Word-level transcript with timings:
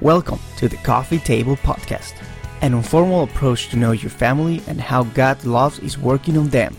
Welcome 0.00 0.38
to 0.56 0.66
the 0.66 0.78
Coffee 0.78 1.18
Table 1.18 1.56
Podcast, 1.56 2.14
an 2.62 2.72
informal 2.72 3.24
approach 3.24 3.68
to 3.68 3.76
know 3.76 3.92
your 3.92 4.08
family 4.08 4.62
and 4.66 4.80
how 4.80 5.04
God 5.04 5.44
loves 5.44 5.78
is 5.80 5.98
working 5.98 6.38
on 6.38 6.48
them. 6.48 6.74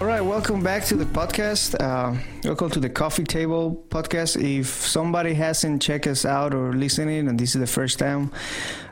All 0.00 0.08
right, 0.08 0.20
welcome 0.20 0.64
back 0.64 0.84
to 0.86 0.96
the 0.96 1.04
podcast. 1.04 1.80
Uh, 1.80 2.20
welcome 2.42 2.70
to 2.70 2.80
the 2.80 2.90
Coffee 2.90 3.22
Table 3.22 3.84
Podcast. 3.88 4.42
If 4.42 4.66
somebody 4.66 5.32
hasn't 5.32 5.80
checked 5.80 6.08
us 6.08 6.24
out 6.24 6.54
or 6.54 6.72
listening, 6.72 7.28
and 7.28 7.38
this 7.38 7.54
is 7.54 7.60
the 7.60 7.68
first 7.68 8.00
time, 8.00 8.32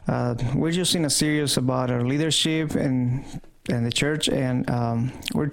uh, 0.06 0.36
we're 0.54 0.70
just 0.70 0.94
in 0.94 1.04
a 1.04 1.10
series 1.10 1.56
about 1.56 1.90
our 1.90 2.04
leadership 2.04 2.76
and 2.76 3.24
and 3.68 3.84
the 3.84 3.90
church, 3.90 4.28
and 4.28 4.70
um, 4.70 5.12
we're 5.34 5.50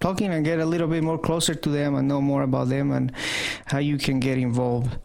talking 0.00 0.30
and 0.30 0.44
get 0.44 0.60
a 0.60 0.66
little 0.66 0.88
bit 0.88 1.02
more 1.02 1.18
closer 1.18 1.54
to 1.54 1.70
them 1.70 1.94
and 1.94 2.06
know 2.06 2.20
more 2.20 2.42
about 2.42 2.68
them 2.68 2.92
and 2.92 3.12
how 3.64 3.78
you 3.78 3.96
can 3.96 4.20
get 4.20 4.36
involved. 4.36 4.98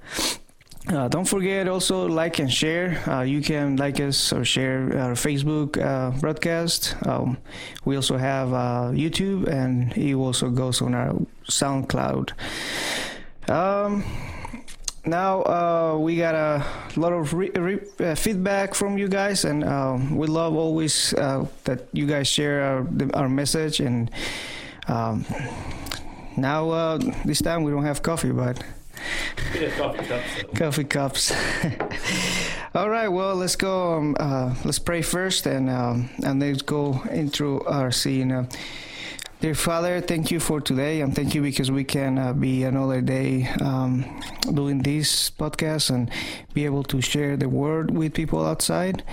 Uh, 0.88 1.08
don't 1.08 1.26
forget 1.26 1.68
also 1.68 2.08
like 2.08 2.40
and 2.40 2.52
share. 2.52 2.98
Uh, 3.08 3.22
you 3.22 3.42
can 3.42 3.76
like 3.78 4.00
us 4.00 4.34
or 4.34 4.44
share 4.44 4.98
our 4.98 5.14
Facebook 5.14 5.78
uh, 5.78 6.10
broadcast. 6.20 6.96
Um, 7.06 7.38
we 7.86 7.96
also 7.96 8.18
have 8.18 8.52
uh, 8.52 8.92
YouTube 8.92 9.48
and 9.48 9.96
it 9.96 10.16
also 10.16 10.50
goes 10.50 10.82
on 10.82 10.96
our 10.96 11.14
SoundCloud. 11.48 12.32
Um, 13.48 14.04
now 15.06 15.44
uh, 15.44 15.98
we 16.00 16.18
got 16.18 16.34
a 16.36 16.66
lot 16.96 17.14
of 17.14 17.34
re- 17.34 17.52
re- 17.52 17.88
uh, 18.00 18.16
feedback 18.16 18.74
from 18.74 18.98
you 18.98 19.08
guys, 19.08 19.46
and 19.46 19.64
um, 19.64 20.16
we 20.16 20.28
love 20.28 20.56
always 20.56 21.12
that 21.12 21.88
you 21.92 22.06
guys 22.06 22.28
share 22.28 22.62
our, 22.62 22.88
our 23.14 23.30
message. 23.30 23.80
And 23.80 24.12
um, 24.88 25.26
now 26.38 26.98
this 27.26 27.42
time 27.42 27.64
we 27.64 27.72
don't 27.72 27.84
have 27.86 28.04
coffee, 28.04 28.32
but 28.32 28.64
coffee 29.78 30.06
cups. 30.06 30.44
Coffee 30.56 30.84
cups. 30.84 31.34
All 32.76 32.90
right. 32.90 33.08
Well, 33.08 33.36
let's 33.36 33.56
go. 33.56 33.94
Um, 33.94 34.16
uh, 34.20 34.56
let's 34.64 34.80
pray 34.80 35.02
first, 35.02 35.46
and 35.46 35.70
um, 35.70 36.10
and 36.24 36.40
let's 36.40 36.62
go 36.62 37.02
into 37.12 37.64
our 37.66 37.92
scene. 37.92 38.32
Uh, 38.32 38.46
Dear 39.42 39.56
Father, 39.56 40.02
thank 40.02 40.30
you 40.30 40.40
for 40.40 40.62
today, 40.62 41.02
and 41.02 41.16
thank 41.16 41.34
you 41.34 41.42
because 41.42 41.72
we 41.72 41.84
can 41.84 42.20
uh, 42.20 42.32
be 42.32 42.62
another 42.64 43.02
day 43.02 43.48
um, 43.60 44.06
doing 44.54 44.84
this 44.84 45.32
podcast 45.32 45.90
and 45.90 46.12
be 46.54 46.64
able 46.66 46.84
to 46.84 47.02
share 47.02 47.36
the 47.38 47.50
word 47.50 47.90
with 47.90 48.14
people 48.14 48.46
outside. 48.46 49.04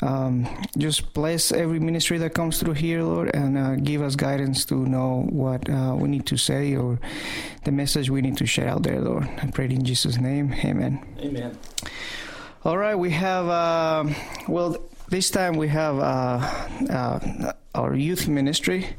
Um, 0.00 0.46
just 0.78 1.12
bless 1.14 1.50
every 1.50 1.80
ministry 1.80 2.16
that 2.18 2.32
comes 2.32 2.60
through 2.60 2.74
here, 2.74 3.02
Lord, 3.02 3.34
and 3.34 3.58
uh, 3.58 3.74
give 3.74 4.02
us 4.02 4.14
guidance 4.14 4.64
to 4.66 4.76
know 4.76 5.26
what 5.30 5.68
uh, 5.68 5.96
we 5.98 6.08
need 6.08 6.26
to 6.26 6.36
say 6.36 6.76
or 6.76 7.00
the 7.64 7.72
message 7.72 8.08
we 8.08 8.22
need 8.22 8.36
to 8.36 8.46
share 8.46 8.68
out 8.68 8.84
there, 8.84 9.00
Lord. 9.00 9.24
I 9.42 9.50
pray 9.50 9.64
in 9.64 9.84
Jesus' 9.84 10.16
name, 10.16 10.54
Amen. 10.62 11.04
Amen. 11.18 11.58
All 12.64 12.78
right, 12.78 12.94
we 12.94 13.10
have 13.10 13.48
uh, 13.48 14.04
well. 14.46 14.76
This 15.08 15.28
time 15.28 15.56
we 15.58 15.68
have 15.68 15.98
uh, 15.98 16.40
uh, 16.88 17.52
our 17.74 17.94
youth 17.94 18.28
ministry 18.28 18.96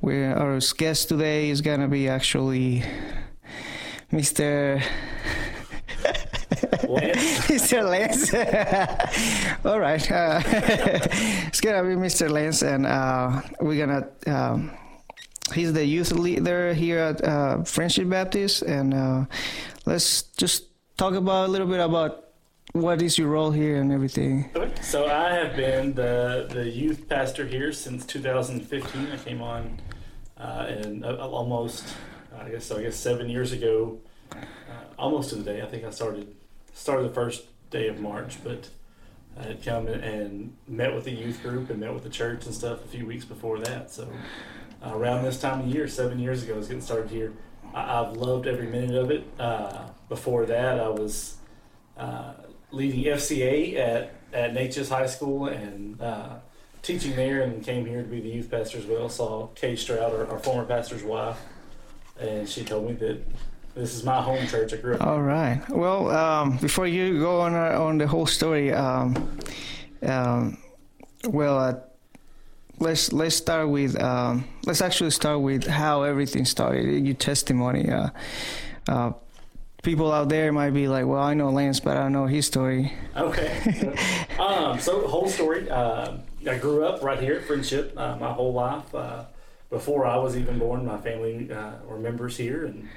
we 0.00 0.24
our 0.24 0.58
guest 0.76 1.08
today 1.08 1.50
is 1.50 1.60
gonna 1.60 1.88
be 1.88 2.08
actually 2.08 2.84
Mr. 4.12 4.82
Mr. 7.48 7.82
Lance. 7.82 8.32
All 9.64 9.80
right, 9.80 10.10
uh, 10.10 10.40
it's 10.46 11.60
gonna 11.60 11.82
be 11.82 11.94
Mr. 11.94 12.30
Lance, 12.30 12.62
and 12.62 12.86
uh, 12.86 13.42
we're 13.60 13.86
gonna. 13.86 14.08
Um, 14.26 14.70
he's 15.52 15.72
the 15.72 15.84
youth 15.84 16.12
leader 16.12 16.72
here 16.74 16.98
at 16.98 17.24
uh, 17.24 17.64
Friendship 17.64 18.08
Baptist, 18.08 18.62
and 18.62 18.94
uh, 18.94 19.24
let's 19.84 20.22
just 20.36 20.64
talk 20.96 21.14
about 21.14 21.48
a 21.48 21.50
little 21.50 21.66
bit 21.66 21.80
about 21.80 22.24
what 22.72 23.00
is 23.02 23.18
your 23.18 23.28
role 23.28 23.50
here 23.50 23.80
and 23.80 23.90
everything? 23.90 24.50
So 24.82 25.06
I 25.06 25.32
have 25.32 25.56
been 25.56 25.94
the 25.94 26.46
the 26.50 26.68
youth 26.68 27.08
pastor 27.08 27.46
here 27.46 27.72
since 27.72 28.06
2015. 28.06 29.08
I 29.12 29.16
came 29.16 29.42
on 29.42 29.80
uh, 30.38 30.66
and 30.68 31.04
uh, 31.04 31.16
almost, 31.16 31.84
I 32.38 32.50
guess, 32.50 32.66
so 32.66 32.78
I 32.78 32.82
guess 32.82 32.96
seven 32.96 33.28
years 33.28 33.52
ago, 33.52 33.98
uh, 34.32 34.36
almost 34.98 35.30
to 35.30 35.36
the 35.36 35.42
day. 35.42 35.62
I 35.62 35.66
think 35.66 35.84
I 35.84 35.90
started 35.90 36.34
started 36.72 37.08
the 37.08 37.14
first 37.14 37.46
day 37.70 37.88
of 37.88 37.98
March, 38.00 38.42
but 38.44 38.68
I 39.38 39.44
had 39.44 39.64
come 39.64 39.88
and 39.88 40.56
met 40.66 40.94
with 40.94 41.04
the 41.04 41.10
youth 41.10 41.42
group 41.42 41.70
and 41.70 41.80
met 41.80 41.92
with 41.92 42.04
the 42.04 42.10
church 42.10 42.46
and 42.46 42.54
stuff 42.54 42.84
a 42.84 42.88
few 42.88 43.06
weeks 43.06 43.24
before 43.24 43.58
that. 43.60 43.90
So 43.90 44.08
uh, 44.84 44.92
around 44.94 45.24
this 45.24 45.40
time 45.40 45.60
of 45.60 45.66
year, 45.66 45.88
seven 45.88 46.18
years 46.18 46.42
ago, 46.42 46.54
I 46.54 46.58
was 46.58 46.68
getting 46.68 46.82
started 46.82 47.10
here. 47.10 47.32
I, 47.74 48.04
have 48.04 48.16
loved 48.16 48.46
every 48.46 48.66
minute 48.66 48.96
of 48.96 49.10
it. 49.10 49.24
Uh, 49.38 49.88
before 50.08 50.46
that, 50.46 50.80
I 50.80 50.88
was 50.88 51.36
uh, 51.96 52.34
leading 52.70 53.04
FCA 53.04 53.76
at 53.76 54.14
at 54.32 54.54
Natchez 54.54 54.88
High 54.88 55.06
School 55.06 55.46
and 55.46 56.00
teaching 56.88 57.14
there 57.14 57.42
and 57.42 57.62
came 57.62 57.84
here 57.84 58.02
to 58.02 58.08
be 58.08 58.18
the 58.18 58.30
youth 58.30 58.50
pastor 58.50 58.78
as 58.78 58.86
well. 58.86 59.10
Saw 59.10 59.48
Kay 59.48 59.76
Stroud, 59.76 60.10
our, 60.14 60.26
our 60.26 60.38
former 60.38 60.64
pastor's 60.64 61.02
wife, 61.02 61.38
and 62.18 62.48
she 62.48 62.64
told 62.64 62.86
me 62.86 62.94
that 62.94 63.22
this 63.74 63.94
is 63.94 64.04
my 64.04 64.22
home 64.22 64.46
church. 64.46 64.72
I 64.72 64.76
grew 64.78 64.94
up. 64.94 65.02
All 65.02 65.20
right. 65.20 65.60
Well, 65.68 66.10
um, 66.10 66.56
before 66.56 66.86
you 66.86 67.20
go 67.20 67.42
on 67.42 67.54
uh, 67.54 67.78
on 67.78 67.98
the 67.98 68.06
whole 68.06 68.24
story, 68.24 68.72
um, 68.72 69.38
um, 70.02 70.56
well, 71.24 71.58
uh, 71.58 71.74
let's 72.78 73.12
let's 73.12 73.36
start 73.36 73.68
with 73.68 74.00
um, 74.00 74.48
let's 74.64 74.80
actually 74.80 75.10
start 75.10 75.42
with 75.42 75.66
how 75.66 76.04
everything 76.04 76.46
started. 76.46 77.04
Your 77.04 77.14
testimony. 77.16 77.90
Uh, 77.90 78.08
uh, 78.88 79.12
people 79.82 80.10
out 80.10 80.30
there 80.30 80.52
might 80.52 80.70
be 80.70 80.88
like, 80.88 81.04
"Well, 81.04 81.22
I 81.22 81.34
know 81.34 81.50
Lance, 81.50 81.80
but 81.80 81.98
I 81.98 82.04
don't 82.04 82.12
know 82.12 82.24
his 82.24 82.46
story." 82.46 82.94
Okay. 83.14 83.94
um, 84.38 84.80
so 84.80 85.06
whole 85.06 85.28
story. 85.28 85.68
I 86.48 86.56
grew 86.56 86.84
up 86.84 87.02
right 87.02 87.20
here 87.20 87.34
at 87.34 87.44
Friendship 87.44 87.92
uh, 87.96 88.16
my 88.16 88.32
whole 88.32 88.52
life. 88.52 88.94
Uh, 88.94 89.24
before 89.70 90.06
I 90.06 90.16
was 90.16 90.36
even 90.36 90.58
born, 90.58 90.86
my 90.86 90.96
family 90.96 91.52
uh, 91.52 91.72
were 91.86 91.98
members 91.98 92.38
here, 92.38 92.64
and 92.64 92.88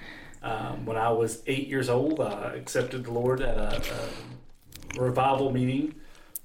um, 0.42 0.86
when 0.86 0.96
I 0.96 1.10
was 1.10 1.44
eight 1.48 1.68
years 1.68 1.90
old, 1.90 2.22
I 2.22 2.54
accepted 2.56 3.04
the 3.04 3.12
Lord 3.12 3.42
at 3.42 3.58
a, 3.58 3.82
a 4.98 5.02
revival 5.02 5.52
meeting 5.52 5.96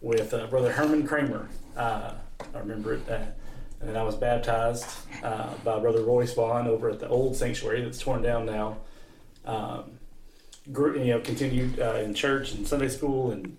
with 0.01 0.35
uh, 0.35 0.49
Brother 0.49 0.73
Herman 0.73 1.07
Kramer. 1.07 1.49
Uh, 1.77 2.15
I 2.55 2.59
remember 2.59 2.95
it. 2.95 3.09
Uh, 3.09 3.27
and 3.79 3.91
then 3.91 3.97
I 3.97 4.03
was 4.03 4.17
baptized 4.17 4.87
by 5.21 5.79
Brother 5.79 6.03
Royce 6.03 6.33
Vaughn 6.33 6.67
over 6.67 6.89
at 6.89 6.99
the 6.99 7.09
old 7.09 7.37
sanctuary 7.37 7.83
that's 7.83 7.99
torn 7.99 8.23
down 8.23 8.47
now. 8.47 8.79
Um, 9.45 9.99
grew, 10.73 10.99
you 10.99 11.13
know, 11.13 11.21
continued 11.21 11.79
in 11.79 12.15
church 12.15 12.53
and 12.53 12.67
Sunday 12.67 12.89
school 12.89 13.31
and 13.33 13.59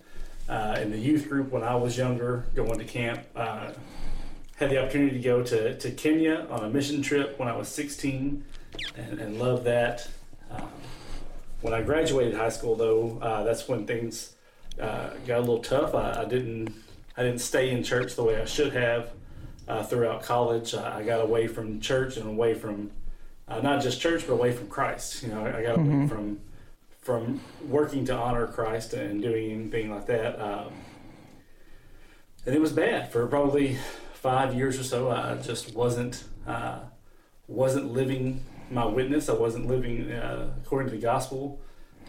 uh, 0.50 0.78
in 0.82 0.92
the 0.92 0.98
youth 0.98 1.30
group 1.30 1.52
when 1.52 1.64
I 1.64 1.76
was 1.76 1.98
younger, 1.98 2.46
going 2.56 2.80
to 2.80 2.86
camp. 2.86 3.22
Uh, 3.36 3.72
had 4.58 4.72
the 4.72 4.82
opportunity 4.82 5.18
to 5.18 5.24
go 5.24 5.44
to, 5.44 5.78
to 5.78 5.92
Kenya 5.92 6.48
on 6.50 6.64
a 6.64 6.70
mission 6.70 7.02
trip 7.02 7.38
when 7.38 7.48
I 7.48 7.56
was 7.56 7.68
16 7.68 8.44
and, 8.96 9.20
and 9.20 9.40
loved 9.40 9.66
that. 9.66 10.08
Um, 10.50 10.68
when 11.62 11.74
I 11.74 11.82
graduated 11.82 12.36
high 12.36 12.50
school, 12.50 12.76
though, 12.76 13.20
uh, 13.22 13.44
that's 13.44 13.68
when 13.68 13.86
things 13.86 14.34
uh, 14.82 15.10
got 15.28 15.38
a 15.38 15.42
little 15.42 15.60
tough. 15.60 15.94
I, 15.94 16.22
I, 16.22 16.26
didn't 16.26 16.74
I 17.16 17.24
didn't 17.24 17.42
stay 17.42 17.70
in 17.72 17.84
church 17.84 18.16
the 18.16 18.24
way 18.24 18.42
I 18.42 18.46
should 18.46 18.74
have 18.74 19.12
uh, 19.68 19.84
throughout 19.84 20.24
college. 20.24 20.74
I, 20.74 21.00
I, 21.00 21.04
got 21.04 21.22
away 21.22 21.48
from 21.48 21.80
church 21.80 22.18
and 22.18 22.28
away 22.28 22.54
from 22.54 22.92
uh, 23.48 23.60
not 23.62 23.82
just 23.82 24.02
church, 24.02 24.26
but 24.28 24.34
away 24.34 24.52
from 24.52 24.68
Christ. 24.68 25.24
You 25.24 25.30
know, 25.30 25.46
I, 25.46 25.60
I 25.60 25.64
got 25.64 25.78
mm-hmm. 25.78 25.94
away 25.94 26.08
from 26.08 26.40
from 27.08 27.40
working 27.66 28.04
to 28.04 28.14
honor 28.14 28.46
Christ 28.48 28.92
and 28.92 29.22
doing 29.22 29.50
anything 29.50 29.90
like 29.90 30.08
that. 30.08 30.38
Um, 30.42 30.74
and 32.46 32.54
it 32.54 32.60
was 32.60 32.74
bad 32.74 33.14
for 33.14 33.26
probably 33.28 33.78
five 34.14 34.54
years 34.54 34.78
or 34.78 34.84
so. 34.84 35.10
I 35.10 35.36
just 35.36 35.74
wasn't 35.74 36.26
uh, 36.46 36.80
wasn't 37.48 37.94
living 37.94 38.44
my 38.70 38.86
witness. 38.86 39.30
I 39.30 39.36
wasn't 39.36 39.68
living 39.68 40.12
uh, 40.12 40.50
according 40.62 40.90
to 40.90 40.98
the 40.98 41.02
gospel. 41.02 41.62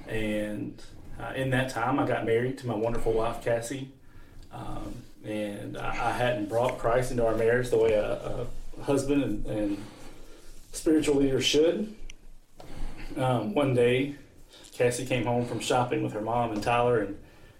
And 0.08 0.82
uh, 1.20 1.32
in 1.36 1.50
that 1.50 1.68
time, 1.68 2.00
I 2.00 2.04
got 2.04 2.26
married 2.26 2.58
to 2.58 2.66
my 2.66 2.74
wonderful 2.74 3.12
wife 3.12 3.40
Cassie. 3.40 3.92
Um, 4.50 5.04
and 5.24 5.78
I, 5.78 5.90
I, 5.90 6.10
hadn't 6.10 6.48
brought 6.48 6.78
Christ 6.78 7.12
into 7.12 7.24
our 7.24 7.36
marriage 7.36 7.70
the 7.70 7.78
way 7.78 7.92
a, 7.92 8.46
a 8.80 8.82
husband 8.82 9.22
and, 9.22 9.46
and, 9.46 9.78
spiritual 10.72 11.16
leader 11.16 11.40
should. 11.40 11.94
Um, 13.16 13.54
one 13.54 13.74
day, 13.74 14.16
Cassie 14.78 15.04
came 15.04 15.24
home 15.24 15.44
from 15.44 15.58
shopping 15.58 16.04
with 16.04 16.12
her 16.12 16.20
mom 16.20 16.52
and 16.52 16.62
Tyler 16.62 17.00
and, 17.00 17.18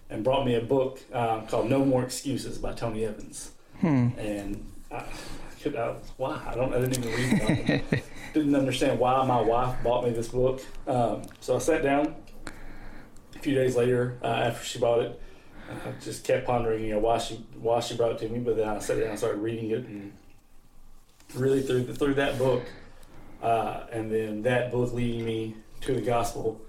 and 0.09 0.23
brought 0.23 0.45
me 0.45 0.55
a 0.55 0.61
book 0.61 1.01
uh, 1.13 1.41
called 1.41 1.69
No 1.69 1.83
More 1.83 2.01
Excuses 2.01 2.57
by 2.57 2.71
Tony 2.71 3.03
Evans. 3.03 3.51
Hmm. 3.81 4.09
And 4.17 4.71
I, 4.89 5.03
could, 5.61 5.75
I, 5.75 5.95
why? 6.15 6.41
I 6.47 6.55
don't. 6.55 6.73
I 6.73 6.79
didn't 6.79 7.03
even 7.03 7.13
read 7.13 7.83
it. 7.91 8.03
didn't 8.33 8.55
understand 8.55 8.99
why 8.99 9.25
my 9.25 9.41
wife 9.41 9.75
bought 9.83 10.05
me 10.05 10.11
this 10.11 10.29
book. 10.29 10.61
Um, 10.87 11.23
so 11.41 11.57
I 11.57 11.59
sat 11.59 11.83
down. 11.83 12.15
A 13.35 13.39
few 13.39 13.53
days 13.53 13.75
later, 13.75 14.17
uh, 14.23 14.27
after 14.27 14.65
she 14.65 14.79
bought 14.79 15.01
it, 15.01 15.21
I 15.69 15.91
just 16.01 16.25
kept 16.25 16.47
pondering, 16.47 16.83
you 16.83 16.93
know, 16.93 16.99
why 16.99 17.17
she 17.17 17.35
why 17.59 17.81
she 17.81 17.95
brought 17.95 18.13
it 18.13 18.19
to 18.19 18.29
me. 18.29 18.39
But 18.39 18.55
then 18.55 18.67
I 18.67 18.79
sat 18.79 18.97
down 18.97 19.09
and 19.09 19.17
started 19.17 19.39
reading 19.39 19.71
it, 19.71 19.85
and 19.85 20.13
really 21.35 21.61
through 21.61 21.83
the, 21.83 21.93
through 21.93 22.13
that 22.15 22.37
book, 22.37 22.63
uh, 23.41 23.83
and 23.91 24.09
then 24.09 24.41
that 24.43 24.71
book 24.71 24.93
leading 24.93 25.25
me 25.25 25.55
to 25.81 25.93
the 25.93 26.01
gospel 26.01 26.61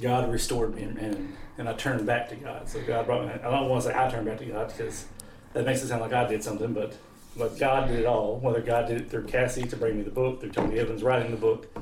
God 0.00 0.30
restored 0.30 0.74
me 0.74 0.82
and, 0.82 1.36
and 1.58 1.68
I 1.68 1.72
turned 1.74 2.06
back 2.06 2.28
to 2.28 2.36
God. 2.36 2.68
So 2.68 2.80
God 2.82 3.06
brought 3.06 3.26
me. 3.26 3.32
I 3.32 3.50
don't 3.50 3.68
want 3.68 3.82
to 3.82 3.90
say 3.90 3.98
I 3.98 4.08
turned 4.08 4.26
back 4.26 4.38
to 4.38 4.46
God 4.46 4.68
because 4.68 5.06
that 5.52 5.66
makes 5.66 5.82
it 5.82 5.88
sound 5.88 6.00
like 6.00 6.12
I 6.12 6.26
did 6.26 6.42
something, 6.42 6.72
but 6.72 6.96
but 7.36 7.58
God 7.58 7.88
did 7.88 8.00
it 8.00 8.06
all. 8.06 8.38
Whether 8.38 8.60
God 8.60 8.88
did 8.88 9.00
it 9.00 9.10
through 9.10 9.24
Cassie 9.26 9.62
to 9.62 9.76
bring 9.76 9.96
me 9.96 10.02
the 10.02 10.10
book, 10.10 10.40
through 10.40 10.50
Tony 10.50 10.78
Evans 10.78 11.02
writing 11.02 11.30
the 11.30 11.36
book, 11.36 11.72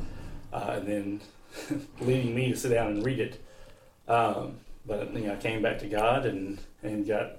uh, 0.52 0.78
and 0.78 0.86
then 0.86 1.20
leading 2.00 2.34
me 2.34 2.50
to 2.50 2.56
sit 2.56 2.70
down 2.70 2.88
and 2.88 3.04
read 3.04 3.20
it. 3.20 3.42
Um, 4.08 4.58
but 4.84 5.12
you 5.14 5.26
know, 5.26 5.32
I 5.32 5.36
came 5.36 5.62
back 5.62 5.78
to 5.80 5.88
God 5.88 6.26
and 6.26 6.58
and 6.82 7.06
got 7.06 7.36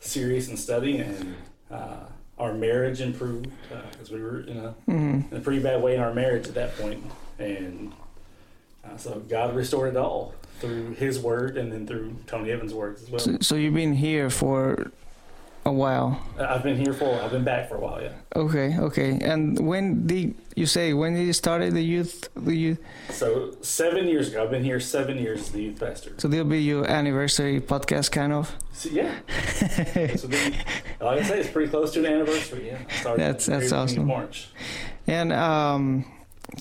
serious 0.00 0.48
in 0.48 0.56
studying, 0.56 1.00
and 1.00 1.36
uh, 1.70 2.06
our 2.38 2.54
marriage 2.54 3.00
improved 3.00 3.50
because 3.68 4.10
uh, 4.10 4.14
we 4.14 4.22
were 4.22 4.40
in 4.40 4.56
a 4.56 4.74
mm-hmm. 4.88 5.20
in 5.32 5.36
a 5.36 5.40
pretty 5.40 5.62
bad 5.62 5.82
way 5.82 5.94
in 5.94 6.00
our 6.00 6.14
marriage 6.14 6.46
at 6.46 6.54
that 6.54 6.76
point, 6.76 7.04
and 7.38 7.92
uh, 8.84 8.96
so 8.96 9.20
God 9.28 9.54
restored 9.54 9.90
it 9.90 9.96
all 9.96 10.34
through 10.60 10.94
His 10.94 11.18
Word 11.18 11.56
and 11.56 11.72
then 11.72 11.86
through 11.86 12.16
Tony 12.26 12.50
Evans' 12.50 12.74
words 12.74 13.02
as 13.02 13.10
well. 13.10 13.20
So, 13.20 13.38
so 13.40 13.54
you've 13.54 13.74
been 13.74 13.94
here 13.94 14.30
for 14.30 14.90
a 15.68 15.72
while. 15.72 16.20
I've 16.38 16.62
been 16.62 16.76
here 16.76 16.92
for. 16.92 17.20
I've 17.20 17.30
been 17.30 17.44
back 17.44 17.68
for 17.68 17.76
a 17.76 17.80
while. 17.80 18.02
Yeah. 18.02 18.12
Okay. 18.34 18.76
Okay. 18.78 19.18
And 19.22 19.58
when 19.66 20.06
did 20.06 20.34
you 20.56 20.66
say 20.66 20.92
when 20.94 21.14
did 21.14 21.26
you 21.26 21.32
started 21.32 21.74
the 21.74 21.82
youth? 21.82 22.28
The 22.34 22.54
youth. 22.54 22.80
So 23.10 23.56
seven 23.60 24.08
years 24.08 24.28
ago. 24.28 24.42
I've 24.42 24.50
been 24.50 24.64
here 24.64 24.80
seven 24.80 25.18
years 25.18 25.40
as 25.40 25.50
the 25.50 25.62
youth 25.62 25.78
pastor. 25.78 26.14
So 26.18 26.26
there'll 26.28 26.46
be 26.46 26.62
your 26.62 26.88
anniversary 26.90 27.60
podcast, 27.60 28.10
kind 28.10 28.32
of. 28.32 28.54
So, 28.72 28.88
yeah. 28.90 29.14
so 30.16 30.28
like 31.00 31.20
I 31.20 31.22
say, 31.22 31.40
it's 31.40 31.50
pretty 31.50 31.70
close 31.70 31.92
to 31.92 32.00
an 32.00 32.06
anniversary. 32.06 32.68
Yeah. 32.68 32.78
Started 33.00 33.22
that's 33.22 33.46
that's 33.46 33.72
awesome. 33.72 34.06
March. 34.06 34.48
And 35.06 35.32
um, 35.32 36.04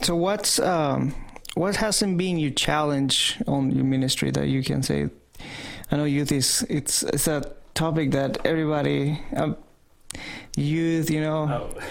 so 0.01 0.15
what's 0.15 0.59
um, 0.59 1.15
what 1.57 1.75
hasn't 1.77 2.17
been 2.17 2.37
your 2.37 2.51
challenge 2.51 3.37
on 3.47 3.71
your 3.71 3.83
ministry 3.83 4.31
that 4.31 4.47
you 4.47 4.63
can 4.63 4.83
say? 4.83 5.09
I 5.91 5.97
know 5.97 6.05
youth 6.05 6.31
is 6.31 6.65
it's 6.69 7.03
it's 7.03 7.27
a 7.27 7.51
topic 7.73 8.11
that 8.11 8.45
everybody, 8.45 9.21
um, 9.35 9.57
youth, 10.55 11.09
you 11.09 11.21
know. 11.21 11.47
Oh. 11.49 11.81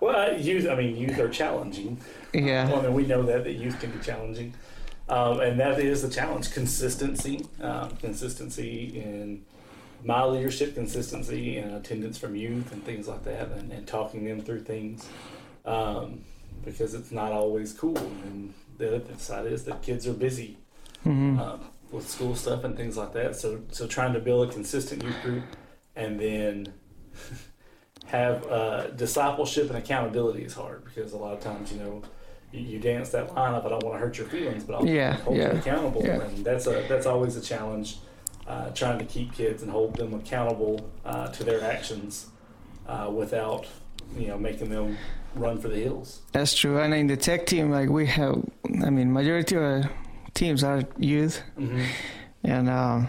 Well, 0.00 0.32
uh, 0.32 0.36
youth. 0.36 0.66
I 0.66 0.76
mean, 0.76 0.96
youth 0.96 1.18
are 1.18 1.28
challenging. 1.28 1.98
Yeah. 2.32 2.70
Well, 2.70 2.80
I 2.80 2.82
mean, 2.84 2.94
we 2.94 3.06
know 3.06 3.22
that 3.24 3.44
that 3.44 3.52
youth 3.52 3.78
can 3.80 3.90
be 3.90 3.98
challenging, 3.98 4.54
um, 5.08 5.40
and 5.40 5.60
that 5.60 5.78
is 5.78 6.00
the 6.00 6.08
challenge: 6.08 6.52
consistency, 6.52 7.46
um, 7.60 7.90
consistency 7.96 8.98
in 8.98 9.44
my 10.02 10.24
leadership, 10.24 10.74
consistency 10.74 11.58
in 11.58 11.70
attendance 11.74 12.16
from 12.16 12.34
youth 12.34 12.72
and 12.72 12.82
things 12.84 13.08
like 13.08 13.24
that, 13.24 13.48
and, 13.48 13.70
and 13.72 13.86
talking 13.86 14.24
them 14.24 14.40
through 14.40 14.62
things, 14.62 15.06
um, 15.66 16.24
because 16.64 16.94
it's 16.94 17.12
not 17.12 17.32
always 17.32 17.72
cool. 17.72 17.98
And 17.98 18.54
the 18.78 18.96
other 18.96 19.14
side 19.18 19.46
is 19.46 19.64
that 19.64 19.82
kids 19.82 20.06
are 20.06 20.12
busy. 20.12 20.58
Mm-hmm. 21.04 21.40
Um, 21.40 21.60
with 21.90 22.08
school 22.08 22.36
stuff 22.36 22.64
and 22.64 22.76
things 22.76 22.96
like 22.96 23.12
that. 23.12 23.36
So 23.36 23.62
so 23.70 23.86
trying 23.86 24.12
to 24.14 24.20
build 24.20 24.48
a 24.48 24.52
consistent 24.52 25.02
youth 25.02 25.22
group 25.22 25.44
and 25.96 26.20
then 26.20 26.72
have 28.06 28.46
uh, 28.46 28.88
discipleship 28.88 29.68
and 29.68 29.78
accountability 29.78 30.42
is 30.42 30.54
hard 30.54 30.84
because 30.84 31.12
a 31.12 31.16
lot 31.16 31.32
of 31.32 31.40
times 31.40 31.72
you 31.72 31.78
know 31.78 32.02
you, 32.52 32.60
you 32.60 32.78
dance 32.78 33.10
that 33.10 33.34
line 33.34 33.54
up. 33.54 33.64
I 33.64 33.70
don't 33.70 33.82
want 33.82 33.96
to 33.96 33.98
hurt 33.98 34.18
your 34.18 34.28
feelings, 34.28 34.64
but 34.64 34.76
I'll 34.76 34.86
yeah, 34.86 35.14
hold 35.18 35.36
yeah, 35.36 35.52
you 35.52 35.58
accountable, 35.58 36.02
yeah. 36.04 36.20
and 36.20 36.44
that's 36.44 36.66
a 36.66 36.84
that's 36.88 37.06
always 37.06 37.36
a 37.36 37.42
challenge. 37.42 37.98
Uh, 38.46 38.70
trying 38.70 38.98
to 38.98 39.04
keep 39.04 39.32
kids 39.32 39.62
and 39.62 39.70
hold 39.70 39.94
them 39.94 40.12
accountable 40.12 40.90
uh, 41.04 41.28
to 41.28 41.44
their 41.44 41.62
actions 41.62 42.26
uh, 42.88 43.08
without 43.12 43.66
you 44.16 44.26
know 44.26 44.38
making 44.38 44.70
them 44.70 44.96
run 45.34 45.58
for 45.58 45.68
the 45.68 45.76
hills. 45.76 46.22
That's 46.32 46.54
true. 46.54 46.78
And 46.78 46.94
in 46.94 47.06
the 47.06 47.16
tech 47.16 47.46
team, 47.46 47.70
like 47.70 47.88
we 47.88 48.06
have, 48.06 48.42
I 48.84 48.90
mean, 48.90 49.12
majority 49.12 49.56
of 49.56 49.62
our 49.62 49.90
teams 50.34 50.64
are 50.64 50.82
youth, 50.98 51.42
mm-hmm. 51.58 51.82
and 52.44 52.68
um, 52.68 53.08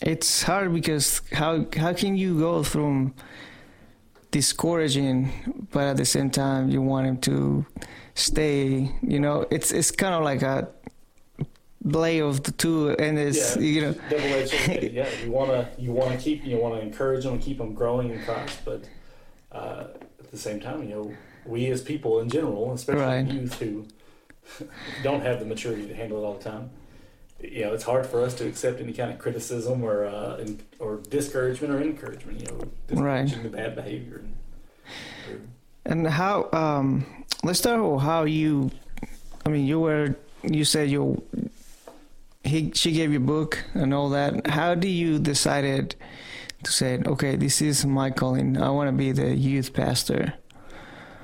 it's 0.00 0.42
hard 0.42 0.72
because 0.72 1.22
how 1.32 1.66
how 1.76 1.92
can 1.92 2.16
you 2.16 2.38
go 2.38 2.62
from 2.62 3.14
discouraging, 4.30 5.68
but 5.70 5.84
at 5.84 5.96
the 5.96 6.04
same 6.04 6.30
time 6.30 6.70
you 6.70 6.82
want 6.82 7.06
him 7.06 7.18
to 7.18 7.66
stay. 8.14 8.90
You 9.02 9.20
know, 9.20 9.46
it's 9.50 9.70
it's 9.72 9.90
kind 9.90 10.14
of 10.14 10.24
like 10.24 10.42
a 10.42 10.68
blade 11.84 12.20
of 12.20 12.42
the 12.42 12.52
two, 12.52 12.90
and 12.90 13.18
it's 13.18 13.56
yeah, 13.56 13.62
you 13.62 13.80
know 13.82 13.92
double 14.10 14.24
edged. 14.24 14.54
yeah, 14.92 15.08
you 15.22 15.30
wanna 15.30 15.70
you 15.78 15.92
wanna 15.92 16.16
keep 16.16 16.44
you 16.44 16.56
wanna 16.56 16.80
encourage 16.80 17.24
them 17.24 17.34
and 17.34 17.42
keep 17.42 17.58
them 17.58 17.74
growing 17.74 18.10
in 18.10 18.22
Christ, 18.24 18.60
but 18.64 18.88
uh, 19.52 19.84
at 20.18 20.30
the 20.30 20.38
same 20.38 20.60
time, 20.60 20.82
you 20.82 20.88
know, 20.88 21.16
we 21.44 21.70
as 21.70 21.82
people 21.82 22.20
in 22.20 22.28
general, 22.28 22.72
especially 22.72 23.02
right. 23.02 23.26
youth 23.26 23.58
who 23.58 23.86
don't 25.02 25.22
have 25.22 25.40
the 25.40 25.44
maturity 25.44 25.86
to 25.86 25.94
handle 25.94 26.22
it 26.22 26.26
all 26.26 26.34
the 26.34 26.44
time. 26.44 26.70
You 27.40 27.64
know, 27.64 27.74
it's 27.74 27.84
hard 27.84 28.06
for 28.06 28.22
us 28.22 28.34
to 28.34 28.46
accept 28.46 28.80
any 28.80 28.92
kind 28.92 29.10
of 29.10 29.18
criticism 29.18 29.82
or 29.82 30.04
uh, 30.04 30.46
or 30.78 30.98
discouragement 31.08 31.74
or 31.74 31.80
encouragement. 31.80 32.40
You 32.40 32.46
know, 32.46 32.64
discouraging 32.86 33.42
right. 33.42 33.42
the 33.42 33.56
bad 33.56 33.74
behavior. 33.74 34.24
And, 35.28 35.48
and 35.84 36.06
how? 36.06 36.48
Um, 36.52 37.24
let's 37.42 37.58
start 37.58 37.82
with 37.82 38.02
how 38.02 38.24
you. 38.24 38.70
I 39.44 39.48
mean, 39.48 39.66
you 39.66 39.80
were. 39.80 40.14
You 40.42 40.64
said 40.64 40.90
you. 40.90 41.22
He 42.44 42.70
she 42.74 42.92
gave 42.92 43.10
you 43.10 43.18
a 43.18 43.20
book 43.20 43.64
and 43.74 43.92
all 43.92 44.10
that. 44.10 44.46
How 44.46 44.76
do 44.76 44.88
you 44.88 45.18
decided 45.18 45.96
to 46.62 46.70
say, 46.70 47.00
okay, 47.06 47.36
this 47.36 47.60
is 47.60 47.84
my 47.84 48.10
calling. 48.10 48.60
I 48.60 48.70
want 48.70 48.88
to 48.88 48.92
be 48.92 49.12
the 49.12 49.34
youth 49.34 49.72
pastor. 49.72 50.34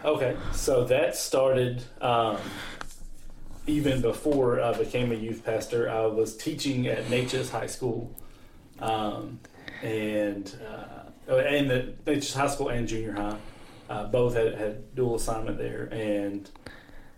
Okay, 0.04 0.36
so 0.52 0.84
that 0.84 1.16
started. 1.16 1.82
Um, 2.00 2.38
even 3.66 4.00
before 4.00 4.60
I 4.62 4.72
became 4.72 5.10
a 5.10 5.14
youth 5.16 5.44
pastor, 5.44 5.90
I 5.90 6.06
was 6.06 6.36
teaching 6.36 6.86
at 6.86 7.10
Natchez 7.10 7.50
High 7.50 7.66
School, 7.66 8.14
um, 8.78 9.40
and 9.82 10.56
uh, 10.64 11.34
and 11.34 11.68
the 11.68 11.94
Natchez 12.06 12.32
High 12.32 12.46
School 12.46 12.68
and 12.68 12.86
junior 12.86 13.12
high, 13.12 13.36
uh, 13.90 14.04
both 14.04 14.34
had, 14.34 14.54
had 14.54 14.94
dual 14.94 15.16
assignment 15.16 15.58
there. 15.58 15.88
And 15.90 16.48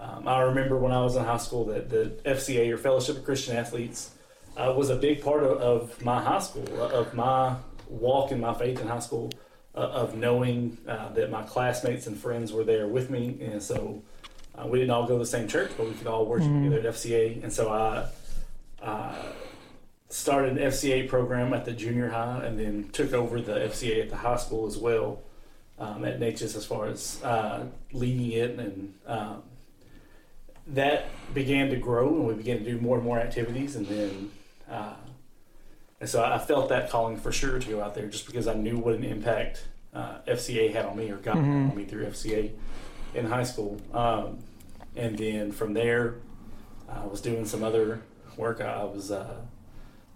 um, 0.00 0.26
I 0.26 0.40
remember 0.40 0.78
when 0.78 0.92
I 0.92 1.02
was 1.02 1.16
in 1.16 1.24
high 1.24 1.36
school 1.36 1.66
that 1.66 1.90
the 1.90 2.18
FCA 2.24 2.72
or 2.72 2.78
Fellowship 2.78 3.18
of 3.18 3.24
Christian 3.24 3.56
Athletes 3.56 4.14
uh, 4.56 4.72
was 4.74 4.88
a 4.88 4.96
big 4.96 5.22
part 5.22 5.44
of, 5.44 5.58
of, 5.58 6.02
my 6.02 6.20
high 6.22 6.38
school, 6.38 6.80
of 6.80 7.12
my 7.12 7.56
walk 7.88 8.32
in 8.32 8.40
my 8.40 8.54
faith 8.54 8.80
in 8.80 8.88
high 8.88 9.00
school, 9.00 9.30
uh, 9.74 9.78
of 9.78 10.16
knowing 10.16 10.78
uh, 10.88 11.10
that 11.10 11.30
my 11.30 11.42
classmates 11.42 12.06
and 12.06 12.16
friends 12.16 12.52
were 12.52 12.64
there 12.64 12.86
with 12.86 13.10
me, 13.10 13.38
and 13.40 13.62
so 13.62 14.02
uh, 14.58 14.66
we 14.66 14.78
didn't 14.78 14.90
all 14.90 15.06
go 15.06 15.14
to 15.14 15.18
the 15.18 15.26
same 15.26 15.48
church, 15.48 15.70
but 15.76 15.86
we 15.86 15.94
could 15.94 16.06
all 16.06 16.26
worship 16.26 16.48
mm-hmm. 16.48 16.70
together 16.70 16.88
at 16.88 16.94
FCA. 16.94 17.42
And 17.42 17.52
so 17.52 17.70
I 17.70 18.06
uh, 18.84 19.14
started 20.08 20.58
an 20.58 20.58
FCA 20.58 21.08
program 21.08 21.54
at 21.54 21.64
the 21.64 21.72
junior 21.72 22.08
high 22.08 22.44
and 22.44 22.58
then 22.58 22.88
took 22.92 23.12
over 23.12 23.40
the 23.40 23.52
FCA 23.52 24.02
at 24.02 24.10
the 24.10 24.16
high 24.16 24.36
school 24.36 24.66
as 24.66 24.76
well 24.76 25.22
um, 25.78 26.04
at 26.04 26.18
Natchez 26.18 26.56
as 26.56 26.66
far 26.66 26.86
as 26.86 27.22
uh, 27.22 27.64
leading 27.92 28.32
it. 28.32 28.58
And 28.58 28.94
um, 29.06 29.42
that 30.66 31.06
began 31.32 31.70
to 31.70 31.76
grow 31.76 32.08
and 32.08 32.26
we 32.26 32.34
began 32.34 32.58
to 32.58 32.64
do 32.64 32.78
more 32.80 32.96
and 32.96 33.04
more 33.04 33.18
activities. 33.18 33.76
And 33.76 33.86
then, 33.86 34.30
uh, 34.70 34.94
and 36.00 36.08
so 36.08 36.24
I 36.24 36.38
felt 36.38 36.70
that 36.70 36.90
calling 36.90 37.16
for 37.16 37.30
sure 37.30 37.58
to 37.58 37.68
go 37.68 37.82
out 37.82 37.94
there 37.94 38.06
just 38.06 38.26
because 38.26 38.48
I 38.48 38.54
knew 38.54 38.78
what 38.78 38.94
an 38.94 39.04
impact 39.04 39.64
uh, 39.94 40.18
FCA 40.26 40.72
had 40.72 40.86
on 40.86 40.96
me 40.96 41.10
or 41.10 41.16
got 41.16 41.36
mm-hmm. 41.36 41.70
on 41.70 41.76
me 41.76 41.84
through 41.84 42.06
FCA 42.06 42.52
in 43.14 43.26
high 43.26 43.42
school. 43.42 43.80
Um, 43.92 44.38
and 44.96 45.18
then 45.18 45.52
from 45.52 45.74
there, 45.74 46.16
I 46.88 47.04
was 47.04 47.20
doing 47.20 47.44
some 47.44 47.62
other 47.62 48.00
work. 48.36 48.60
I 48.60 48.84
was 48.84 49.10
uh, 49.10 49.42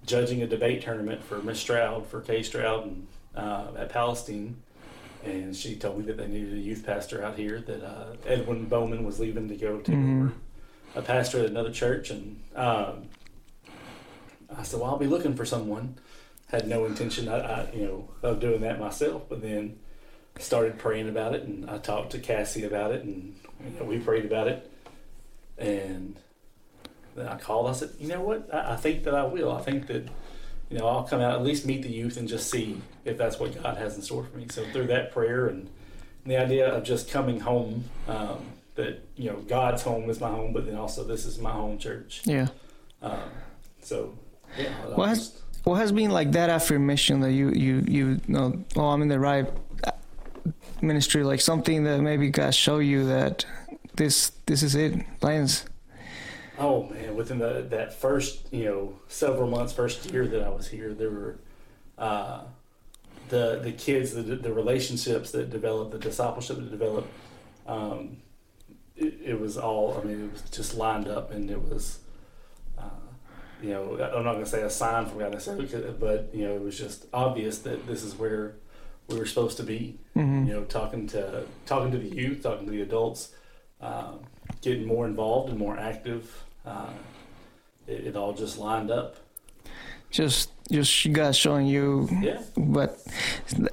judging 0.07 0.43
a 0.43 0.47
debate 0.47 0.83
tournament 0.83 1.23
for 1.23 1.39
Miss 1.43 1.61
Stroud 1.61 2.07
for 2.07 2.21
Kay 2.21 2.43
Stroud 2.43 2.87
and, 2.87 3.07
uh, 3.37 3.69
at 3.77 3.91
Palestine, 3.91 4.57
and 5.25 5.55
she 5.55 5.77
told 5.77 5.99
me 5.99 6.05
that 6.07 6.17
they 6.17 6.27
needed 6.27 6.55
a 6.55 6.59
youth 6.59 6.85
pastor 6.85 7.25
out 7.25 7.37
here. 7.37 7.61
That 7.61 7.85
uh, 7.85 8.17
Edwin 8.27 8.67
Bowman 8.67 9.05
was 9.05 9.21
leaving 9.21 9.49
to 9.49 9.57
go 9.57 9.79
take 9.79 9.97
mm-hmm. 9.97 10.23
over 10.23 10.33
a 10.97 11.03
pastor 11.03 11.41
at 11.41 11.47
another 11.47 11.73
church, 11.73 12.11
and 12.11 12.41
um, 12.55 13.09
I 14.57 14.63
said, 14.63 14.81
"Well, 14.81 14.91
I'll 14.91 14.99
be 14.99 15.07
looking 15.07 15.35
for 15.35 15.45
someone." 15.45 15.97
Had 16.49 16.69
no 16.69 16.85
intention, 16.85 17.29
I, 17.29 17.39
I, 17.39 17.73
you 17.73 17.85
know, 17.85 18.09
of 18.23 18.39
doing 18.39 18.61
that 18.61 18.79
myself, 18.79 19.23
but 19.29 19.41
then 19.41 19.79
started 20.39 20.79
praying 20.79 21.09
about 21.09 21.35
it, 21.35 21.43
and 21.43 21.69
I 21.69 21.79
talked 21.79 22.11
to 22.13 22.19
Cassie 22.19 22.65
about 22.65 22.93
it, 22.93 23.03
and 23.03 23.35
you 23.65 23.79
know, 23.79 23.87
we 23.87 23.99
prayed 23.99 24.25
about 24.25 24.49
it, 24.49 24.71
and 25.59 26.17
then 27.15 27.29
I 27.29 27.39
called. 27.39 27.69
I 27.69 27.73
said, 27.73 27.91
you 27.99 28.09
know 28.09 28.21
what? 28.21 28.53
I, 28.53 28.75
I, 28.75 28.77
think 28.77 29.05
that 29.05 29.15
I 29.15 29.25
will. 29.25 29.53
I 29.53 29.63
think 29.63 29.87
that 29.87 30.09
you 30.71 30.79
know 30.79 30.87
I'll 30.87 31.05
come 31.05 31.21
out 31.21 31.35
at 31.35 31.43
least 31.43 31.67
meet 31.67 31.83
the 31.83 31.91
youth 31.91 32.17
and 32.17 32.29
just 32.29 32.51
see 32.51 32.81
if 33.05 33.17
that's 33.17 33.39
what 33.39 33.63
God 33.63 33.77
has 33.77 33.97
in 33.97 34.03
store 34.03 34.25
for 34.25 34.37
me. 34.37 34.47
So 34.51 34.65
through 34.73 34.89
that 34.89 35.13
prayer 35.13 35.47
and, 35.47 35.69
and 36.25 36.33
the 36.33 36.37
idea 36.37 36.73
of 36.75 36.85
just 36.85 37.11
coming 37.11 37.41
home, 37.41 37.85
um, 38.09 38.45
that 38.75 39.07
you 39.17 39.31
know 39.31 39.37
God's 39.37 39.83
home 39.83 40.11
is 40.11 40.21
my 40.21 40.31
home, 40.31 40.53
but 40.53 40.67
then 40.67 40.77
also 40.77 41.05
this 41.05 41.25
is 41.25 41.39
my 41.39 41.53
home 41.53 41.79
church. 41.79 42.23
Yeah. 42.25 42.49
Um, 43.03 43.31
so 43.81 44.15
What 44.95 45.09
has 45.09 45.43
what 45.65 45.77
has 45.77 45.93
been 45.93 46.11
like 46.11 46.33
that 46.33 46.51
affirmation 46.51 47.21
that 47.21 47.33
you 47.33 47.51
you 47.51 47.85
you 47.89 48.21
know? 48.29 48.65
Oh, 48.77 48.89
I'm 48.89 49.03
in 49.03 49.09
the 49.09 49.19
right 49.19 49.49
ministry, 50.83 51.25
like 51.25 51.41
something 51.41 51.85
that 51.85 52.01
maybe 52.01 52.31
God 52.31 52.55
show 52.55 52.79
you 52.79 53.07
that 53.07 53.45
this 53.95 54.33
this 54.47 54.63
is 54.63 54.75
it, 54.75 55.05
Lance. 55.23 55.65
Oh 56.59 56.85
man, 56.85 57.17
within 57.17 57.39
the 57.39 57.67
that 57.71 57.95
first 57.95 58.53
you 58.53 58.65
know 58.65 58.95
several 59.09 59.49
months, 59.49 59.73
first 59.73 60.11
year 60.13 60.27
that 60.29 60.43
I 60.43 60.51
was 60.51 60.69
here, 60.69 60.95
there 60.95 61.11
were 61.11 61.39
uh, 61.99 62.45
the 63.29 63.61
the 63.63 63.73
kids, 63.73 64.13
the 64.13 64.23
the 64.23 64.53
relationships 64.53 65.31
that 65.33 65.51
developed, 65.51 65.93
the 65.93 65.99
discipleship 65.99 66.57
that 66.57 66.71
developed. 66.71 67.13
Um, 67.67 68.19
it, 68.97 69.19
it 69.25 69.41
was 69.41 69.57
all. 69.57 69.99
I 70.01 70.05
mean, 70.05 70.27
it 70.27 70.33
was 70.33 70.43
just 70.51 70.75
lined 70.75 71.09
up, 71.09 71.31
and 71.31 71.51
it 71.51 71.61
was. 71.61 71.99
Uh, 73.63 73.67
you 73.67 73.71
know, 73.71 73.93
I'm 74.15 74.25
not 74.25 74.33
going 74.33 74.45
to 74.45 74.51
say 74.51 74.63
a 74.63 74.71
sign 74.71 75.07
from 75.07 75.19
God 75.19 75.33
necessarily, 75.33 75.67
but 75.99 76.31
you 76.33 76.47
know, 76.47 76.55
it 76.55 76.63
was 76.63 76.79
just 76.79 77.07
obvious 77.13 77.59
that 77.61 77.87
this 77.87 78.03
is 78.03 78.15
where 78.15 78.57
we 79.09 79.19
were 79.19 79.27
supposed 79.27 79.57
to 79.59 79.63
be. 79.63 79.99
Mm-hmm. 80.17 80.47
You 80.49 80.53
know, 80.55 80.65
talking 80.65 81.07
to 81.09 81.45
talking 81.67 81.91
to 81.93 81.99
the 81.99 82.09
youth, 82.09 82.43
talking 82.43 82.67
to 82.67 82.73
the 82.73 82.83
adults, 82.83 83.33
um, 83.81 84.21
getting 84.61 84.87
more 84.87 85.07
involved 85.07 85.51
and 85.51 85.59
more 85.59 85.79
active. 85.79 86.45
Uh, 86.65 86.91
it, 87.87 88.07
it, 88.09 88.17
all 88.17 88.33
just 88.33 88.59
lined 88.59 88.91
up. 88.91 89.17
Just, 90.11 90.51
just 90.71 91.13
God 91.13 91.37
showing 91.37 91.67
you. 91.67 92.09
Yeah. 92.23 92.43
But 92.57 92.99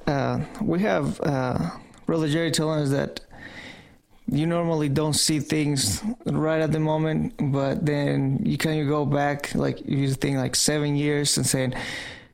uh, 0.06 0.40
we 0.60 0.80
have 0.80 1.18
uh, 1.22 1.70
Brother 2.04 2.28
Jerry 2.28 2.50
telling 2.50 2.80
us 2.80 2.90
that 2.90 3.20
you 4.32 4.46
normally 4.46 4.88
don't 4.88 5.12
see 5.12 5.40
things 5.40 6.02
right 6.24 6.62
at 6.62 6.72
the 6.72 6.80
moment, 6.80 7.34
but 7.52 7.84
then 7.84 8.40
you 8.42 8.56
kind 8.56 8.80
of 8.80 8.88
go 8.88 9.04
back, 9.04 9.54
like 9.54 9.86
you 9.86 10.12
think 10.14 10.38
like 10.38 10.56
seven 10.56 10.96
years 10.96 11.36
and 11.36 11.46
saying, 11.46 11.74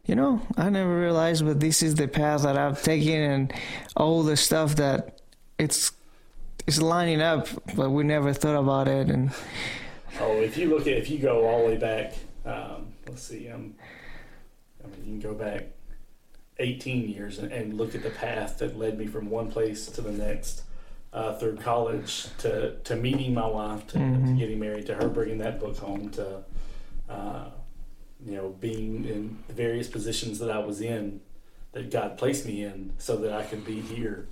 you 0.07 0.15
know, 0.15 0.41
I 0.57 0.71
never 0.71 0.99
realized, 0.99 1.45
but 1.45 1.59
this 1.59 1.83
is 1.83 1.97
the 1.97 2.07
path 2.07 2.43
that 2.45 2.57
I've 2.57 2.83
taken, 2.83 3.21
and 3.21 3.53
all 3.97 4.23
the 4.23 4.37
stuff 4.37 4.77
that 4.77 5.21
it's 5.59 5.93
it's 6.69 6.81
lining 6.81 7.21
up, 7.21 7.49
but 7.75 7.91
we 7.91 8.05
never 8.05 8.33
thought 8.33 8.57
about 8.57 8.87
it. 8.87 9.09
And 9.09 9.33
oh, 10.21 10.41
if 10.41 10.57
you 10.57 10.69
look 10.69 10.83
at 10.83 10.95
if 10.95 11.11
you 11.11 11.19
go 11.19 11.47
all 11.47 11.65
the 11.65 11.73
way 11.73 11.77
back, 11.79 12.15
um, 12.47 12.93
let's 13.09 13.25
see, 13.25 13.51
um, 13.51 13.75
I 14.85 14.87
mean, 14.87 15.01
you 15.05 15.21
can 15.21 15.21
go 15.21 15.35
back 15.35 15.65
18 16.61 17.09
years 17.09 17.39
and, 17.39 17.53
and, 17.53 17.77
look 17.77 17.95
at 17.95 18.03
the 18.03 18.11
path 18.11 18.59
that 18.59 18.77
led 18.77 18.99
me 18.99 19.07
from 19.07 19.31
one 19.31 19.51
place 19.51 19.87
to 19.87 20.01
the 20.01 20.11
next. 20.11 20.63
Uh, 21.11 21.33
through 21.39 21.57
college 21.57 22.27
to, 22.37 22.77
to 22.85 22.95
meeting 22.95 23.33
my 23.33 23.47
wife 23.47 23.87
to, 23.87 23.97
mm-hmm. 23.97 24.27
to, 24.27 24.33
getting 24.35 24.59
married 24.59 24.85
to 24.85 24.95
her 24.95 25.09
bringing 25.09 25.39
that 25.39 25.59
book 25.59 25.75
home 25.79 26.11
to 26.11 26.45
uh, 27.09 27.49
you 28.25 28.37
know, 28.37 28.49
being 28.61 29.05
in 29.05 29.39
the 29.47 29.55
various 29.55 29.89
positions 29.89 30.39
that 30.39 30.51
I 30.51 30.59
was 30.59 30.81
in, 30.81 31.21
that 31.73 31.91
God 31.91 32.19
placed 32.19 32.47
me 32.47 32.65
in, 32.65 32.93
so 32.99 33.17
that 33.17 33.33
I 33.33 33.45
could 33.45 33.65
be 33.65 33.81
here. 33.81 34.27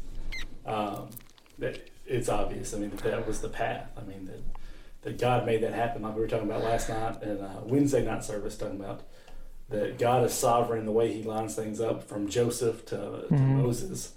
Um, 0.65 1.11
that 1.59 1.91
it's 2.05 2.29
obvious. 2.29 2.75
I 2.75 2.79
mean, 2.79 2.91
that, 2.91 3.03
that 3.03 3.27
was 3.27 3.41
the 3.41 3.49
path. 3.49 3.91
I 3.97 4.03
mean, 4.03 4.27
that 4.27 4.43
that 5.03 5.19
God 5.19 5.47
made 5.47 5.63
that 5.63 5.73
happen, 5.73 6.03
like 6.03 6.17
we 6.17 6.21
were 6.21 6.27
talking 6.27 6.49
about 6.49 6.65
last 6.65 6.89
night 6.89 7.23
and 7.23 7.41
uh, 7.41 7.61
Wednesday 7.63 8.05
night 8.05 8.25
service, 8.25 8.57
talking 8.57 8.81
about 8.81 9.03
that 9.69 9.99
God 9.99 10.25
is 10.25 10.35
sovereign 10.35 10.85
the 10.85 10.93
way 10.93 11.13
He 11.13 11.23
lines 11.23 11.55
things 11.55 11.81
up 11.81 12.03
from 12.03 12.29
Joseph 12.29 12.85
to, 12.87 12.97
mm-hmm. 12.97 13.37
to 13.37 13.43
Moses. 13.43 14.15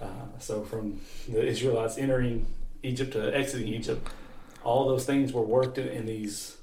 Uh, 0.00 0.06
so 0.38 0.62
from 0.62 1.00
the 1.28 1.44
Israelites 1.44 1.98
entering 1.98 2.46
Egypt 2.82 3.12
to 3.12 3.34
exiting 3.36 3.68
Egypt, 3.68 4.06
all 4.62 4.88
those 4.88 5.06
things 5.06 5.32
were 5.32 5.42
worked 5.42 5.78
in, 5.78 5.88
in 5.88 6.06
these 6.06 6.56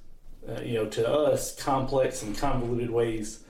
uh, 0.47 0.61
you 0.61 0.73
know, 0.73 0.85
to 0.87 1.09
us, 1.09 1.55
complex 1.55 2.21
and 2.21 2.37
convoluted 2.37 2.89
ways 2.89 3.43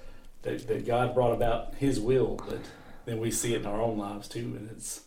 that, 0.43 0.67
that 0.67 0.85
God 0.85 1.15
brought 1.15 1.33
about 1.33 1.73
His 1.75 1.99
will, 1.99 2.39
but 2.47 2.59
then 3.05 3.19
we 3.19 3.31
see 3.31 3.53
it 3.53 3.61
in 3.61 3.65
our 3.65 3.81
own 3.81 3.97
lives 3.97 4.27
too, 4.27 4.39
and 4.57 4.69
it's 4.71 5.01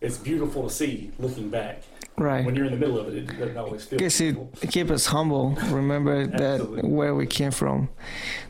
it's 0.00 0.16
beautiful 0.16 0.66
to 0.66 0.70
see 0.74 1.12
looking 1.18 1.50
back. 1.50 1.82
Right. 2.16 2.44
When 2.44 2.56
you're 2.56 2.64
in 2.64 2.72
the 2.72 2.78
middle 2.78 2.98
of 2.98 3.08
it, 3.08 3.16
it 3.16 3.38
doesn't 3.38 3.56
always 3.56 3.84
feel. 3.84 3.98
Guess 3.98 4.20
it 4.20 4.36
keep 4.70 4.90
us 4.90 5.06
humble. 5.06 5.50
Remember 5.68 6.26
that 6.26 6.84
where 6.84 7.14
we 7.14 7.26
came 7.26 7.50
from. 7.50 7.90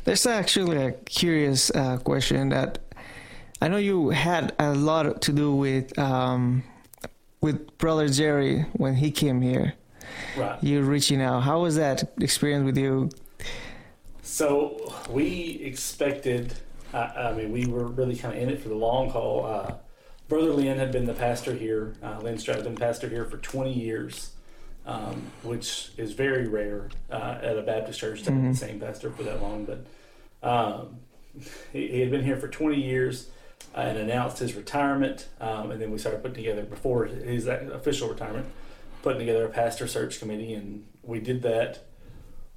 There's 0.05 0.27
actually 0.27 0.77
a 0.77 0.93
curious 0.93 1.71
uh, 1.71 1.99
question 1.99 2.51
that 2.51 2.79
I 3.61 3.69
know 3.69 3.77
you 3.77 4.11
had 4.11 4.55
a 4.59 4.75
lot 4.75 5.21
to 5.23 5.33
do 5.33 5.55
with 5.55 5.99
um, 5.99 6.65
with 7.41 7.77
Brother 7.79 8.09
Jerry 8.09 8.67
when 8.73 8.95
he 8.95 9.11
came 9.11 9.43
here 9.43 9.75
right. 10.37 10.63
you 10.63 10.83
reaching 10.83 11.21
out. 11.21 11.41
How 11.41 11.61
was 11.61 11.77
that 11.77 12.11
experience 12.21 12.65
with 12.65 12.79
you? 12.79 13.11
So 14.23 14.95
we 15.11 15.61
expected. 15.63 16.55
Uh, 16.93 17.11
I 17.17 17.33
mean, 17.33 17.53
we 17.53 17.67
were 17.67 17.87
really 17.87 18.17
kind 18.17 18.35
of 18.35 18.43
in 18.43 18.49
it 18.49 18.63
for 18.63 18.69
the 18.69 18.75
long 18.75 19.11
haul. 19.11 19.45
Uh, 19.45 19.75
Brother 20.29 20.53
Lynn 20.53 20.79
had 20.79 20.93
been 20.93 21.07
the 21.07 21.15
pastor 21.15 21.55
here. 21.55 21.95
Uh, 22.03 22.19
Lynn 22.23 22.39
Stroud 22.39 22.59
had 22.59 22.65
been 22.65 22.77
pastor 22.77 23.09
here 23.09 23.25
for 23.25 23.37
20 23.39 23.73
years, 23.73 24.31
um, 24.87 25.23
which 25.43 25.91
is 25.97 26.13
very 26.13 26.49
rare 26.49 26.89
uh, 27.11 27.39
at 27.43 27.59
a 27.59 27.63
Baptist 27.63 27.99
church 27.99 28.23
to 28.23 28.31
mm-hmm. 28.31 28.47
have 28.47 28.53
the 28.53 28.59
same 28.59 28.81
pastor 28.81 29.11
for 29.11 29.23
that 29.25 29.43
long. 29.43 29.65
But 29.67 29.87
um, 30.49 30.97
he, 31.73 31.89
he, 31.89 32.01
had 32.01 32.11
been 32.11 32.25
here 32.25 32.37
for 32.37 32.49
20 32.49 32.81
years 32.81 33.29
and 33.75 33.99
announced 33.99 34.39
his 34.39 34.55
retirement. 34.55 35.29
Um, 35.41 35.71
and 35.71 35.81
then 35.81 35.91
we 35.91 35.99
started 35.99 36.23
putting 36.23 36.37
together 36.37 36.63
before 36.63 37.07
his 37.07 37.47
official 37.47 38.09
retirement 38.09 38.47
putting 39.03 39.21
together 39.21 39.45
a 39.45 39.49
pastor 39.49 39.87
search 39.87 40.19
committee, 40.19 40.55
and 40.55 40.87
we 41.03 41.21
did 41.21 41.43
that 41.43 41.81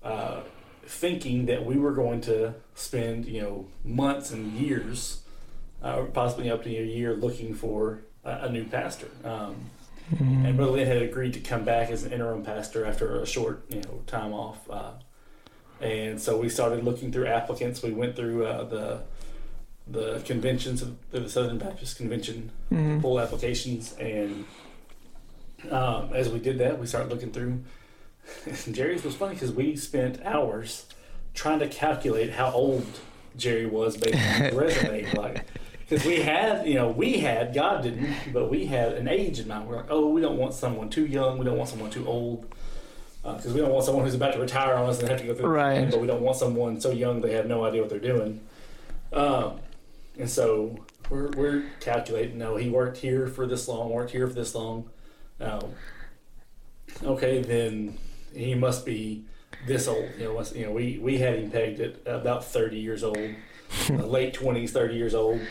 uh, 0.03 0.41
thinking 0.86 1.46
that 1.46 1.65
we 1.65 1.77
were 1.77 1.91
going 1.91 2.22
to 2.22 2.53
spend 2.75 3.25
you 3.25 3.41
know 3.41 3.67
months 3.84 4.32
and 4.32 4.53
years, 4.53 5.22
uh, 5.82 6.03
possibly 6.13 6.50
up 6.50 6.63
to 6.63 6.70
a 6.70 6.84
year, 6.84 7.15
looking 7.15 7.53
for 7.53 8.01
a, 8.24 8.46
a 8.46 8.50
new 8.50 8.65
pastor. 8.65 9.08
Um, 9.24 9.70
mm-hmm. 10.13 10.46
And 10.46 10.58
Brother 10.58 10.74
Lynn 10.74 10.88
had 10.88 11.01
agreed 11.01 11.34
to 11.34 11.39
come 11.39 11.63
back 11.63 11.89
as 11.89 12.03
an 12.03 12.12
interim 12.12 12.43
pastor 12.43 12.86
after 12.86 13.22
a 13.22 13.25
short 13.25 13.65
you 13.70 13.82
know 13.82 14.01
time 14.08 14.34
off. 14.34 14.70
Uh, 14.70 14.91
and 15.82 16.22
so 16.22 16.38
we 16.38 16.48
started 16.48 16.84
looking 16.84 17.12
through 17.12 17.27
applicants. 17.27 17.82
We 17.82 17.91
went 17.91 18.15
through 18.15 18.46
uh, 18.46 18.63
the 18.63 19.01
the 19.88 20.22
conventions 20.25 20.82
of 20.82 20.96
the 21.12 21.30
Southern 21.30 21.58
Baptist 21.58 21.98
Convention, 21.98 22.52
mm-hmm. 22.72 23.02
pull 23.02 23.20
applications, 23.20 23.94
and 23.94 24.46
um, 25.70 26.12
as 26.13 26.30
we 26.30 26.40
did 26.40 26.58
that, 26.60 26.80
we 26.80 26.88
started 26.88 27.10
looking 27.10 27.32
through. 27.32 27.63
Jerry's 28.72 29.04
was 29.04 29.16
funny 29.16 29.34
because 29.34 29.52
we 29.52 29.75
spent 29.75 30.22
hours 30.24 30.86
trying 31.34 31.60
to 31.60 31.68
calculate 31.68 32.32
how 32.32 32.52
old 32.52 32.86
Jerry 33.36 33.66
was 33.66 33.98
based 33.98 34.16
on 34.16 34.42
his 34.42 34.54
resume. 34.54 35.12
Like, 35.13 35.46
because 35.80 36.06
we 36.06 36.22
had, 36.22 36.66
you 36.68 36.75
know, 36.75 36.90
we 36.90 37.20
had, 37.20 37.54
God 37.54 37.84
didn't, 37.84 38.16
but 38.32 38.50
we 38.50 38.66
had 38.66 38.94
an 38.94 39.08
age 39.08 39.40
in 39.40 39.48
mind. 39.48 39.68
We're 39.68 39.78
like, 39.78 39.90
oh, 39.90 40.08
we 40.08 40.22
don't 40.22 40.38
want 40.38 40.54
someone 40.54 40.90
too 40.90 41.06
young. 41.06 41.38
We 41.38 41.46
don't 41.46 41.58
want 41.58 41.70
someone 41.70 41.90
too 41.90 42.08
old. 42.08 42.46
Because 43.22 43.48
uh, 43.48 43.54
we 43.54 43.62
don't 43.62 43.72
want 43.72 43.86
someone 43.86 44.04
who's 44.04 44.16
about 44.16 44.34
to 44.34 44.40
retire 44.40 44.75
on 44.75 44.90
us 44.90 45.00
and 45.00 45.08
have 45.08 45.20
to 45.22 45.25
go 45.25 45.34
through 45.34 45.48
right. 45.48 45.75
Thing, 45.75 45.92
but 45.92 46.02
we 46.02 46.08
don't 46.08 46.22
want 46.22 46.36
someone 46.36 46.82
so 46.82 46.92
young 46.92 47.22
they 47.22 47.32
have 47.34 47.46
no 47.46 47.63
idea 47.63 47.80
what 47.80 47.90
they're 47.90 48.00
doing. 48.00 48.42
Um, 49.13 49.60
and 50.17 50.29
so 50.29 50.77
we're, 51.10 51.29
we're 51.32 51.63
calculating, 51.79 52.38
no, 52.38 52.55
he 52.55 52.70
worked 52.70 52.98
here 52.98 53.27
for 53.27 53.46
this 53.48 53.67
long, 53.67 53.89
worked 53.89 54.12
here 54.12 54.27
for 54.27 54.34
this 54.34 54.55
long 54.55 54.89
okay, 57.03 57.41
then 57.41 57.98
he 58.34 58.55
must 58.55 58.86
be 58.86 59.25
this 59.67 59.88
old. 59.88 60.10
You 60.17 60.25
know, 60.25 60.43
you 60.53 60.65
know, 60.65 60.72
we 60.72 61.00
we 61.00 61.17
had 61.17 61.39
him 61.39 61.51
pegged 61.51 61.79
at 61.79 61.96
about 62.05 62.46
thirty 62.46 62.79
years 62.79 63.03
old, 63.03 63.17
uh, 63.89 63.93
late 64.05 64.34
twenties, 64.34 64.72
thirty 64.72 64.96
years 64.96 65.15
old. 65.15 65.41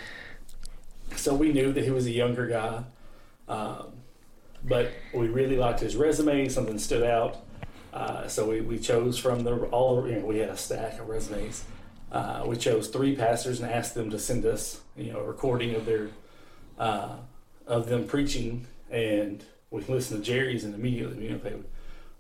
So 1.17 1.35
we 1.35 1.53
knew 1.53 1.73
that 1.73 1.85
he 1.85 1.91
was 1.91 2.07
a 2.07 2.11
younger 2.11 2.47
guy, 2.47 2.85
um, 3.49 3.93
but 4.65 4.93
we 5.13 5.29
really 5.29 5.57
liked 5.57 5.81
his 5.81 5.97
resume. 5.97 6.49
Something 6.49 6.79
stood 6.79 7.03
out, 7.03 7.45
uh, 7.93 8.27
so 8.29 8.49
we, 8.49 8.61
we 8.61 8.79
chose 8.79 9.19
from 9.19 9.41
the 9.41 9.55
all. 9.67 10.07
You 10.09 10.21
know, 10.21 10.27
we 10.27 10.39
had 10.39 10.51
a 10.51 10.57
stack 10.57 10.99
of 10.99 11.09
resumes. 11.09 11.65
Uh, 12.13 12.45
we 12.47 12.57
chose 12.57 12.89
three 12.89 13.17
pastors 13.17 13.61
and 13.61 13.71
asked 13.71 13.95
them 13.95 14.11
to 14.11 14.19
send 14.19 14.45
us, 14.45 14.83
you 14.97 15.13
know, 15.13 15.19
a 15.19 15.25
recording 15.25 15.75
of 15.75 15.87
their 15.87 16.11
uh, 16.79 17.17
of 17.67 17.89
them 17.89 18.07
preaching 18.07 18.67
and 18.91 19.45
we 19.71 19.81
listened 19.83 20.23
to 20.23 20.31
Jerry's 20.31 20.65
and 20.65 20.75
immediately, 20.75 21.25
you 21.25 21.31
know, 21.31 21.39
they, 21.39 21.55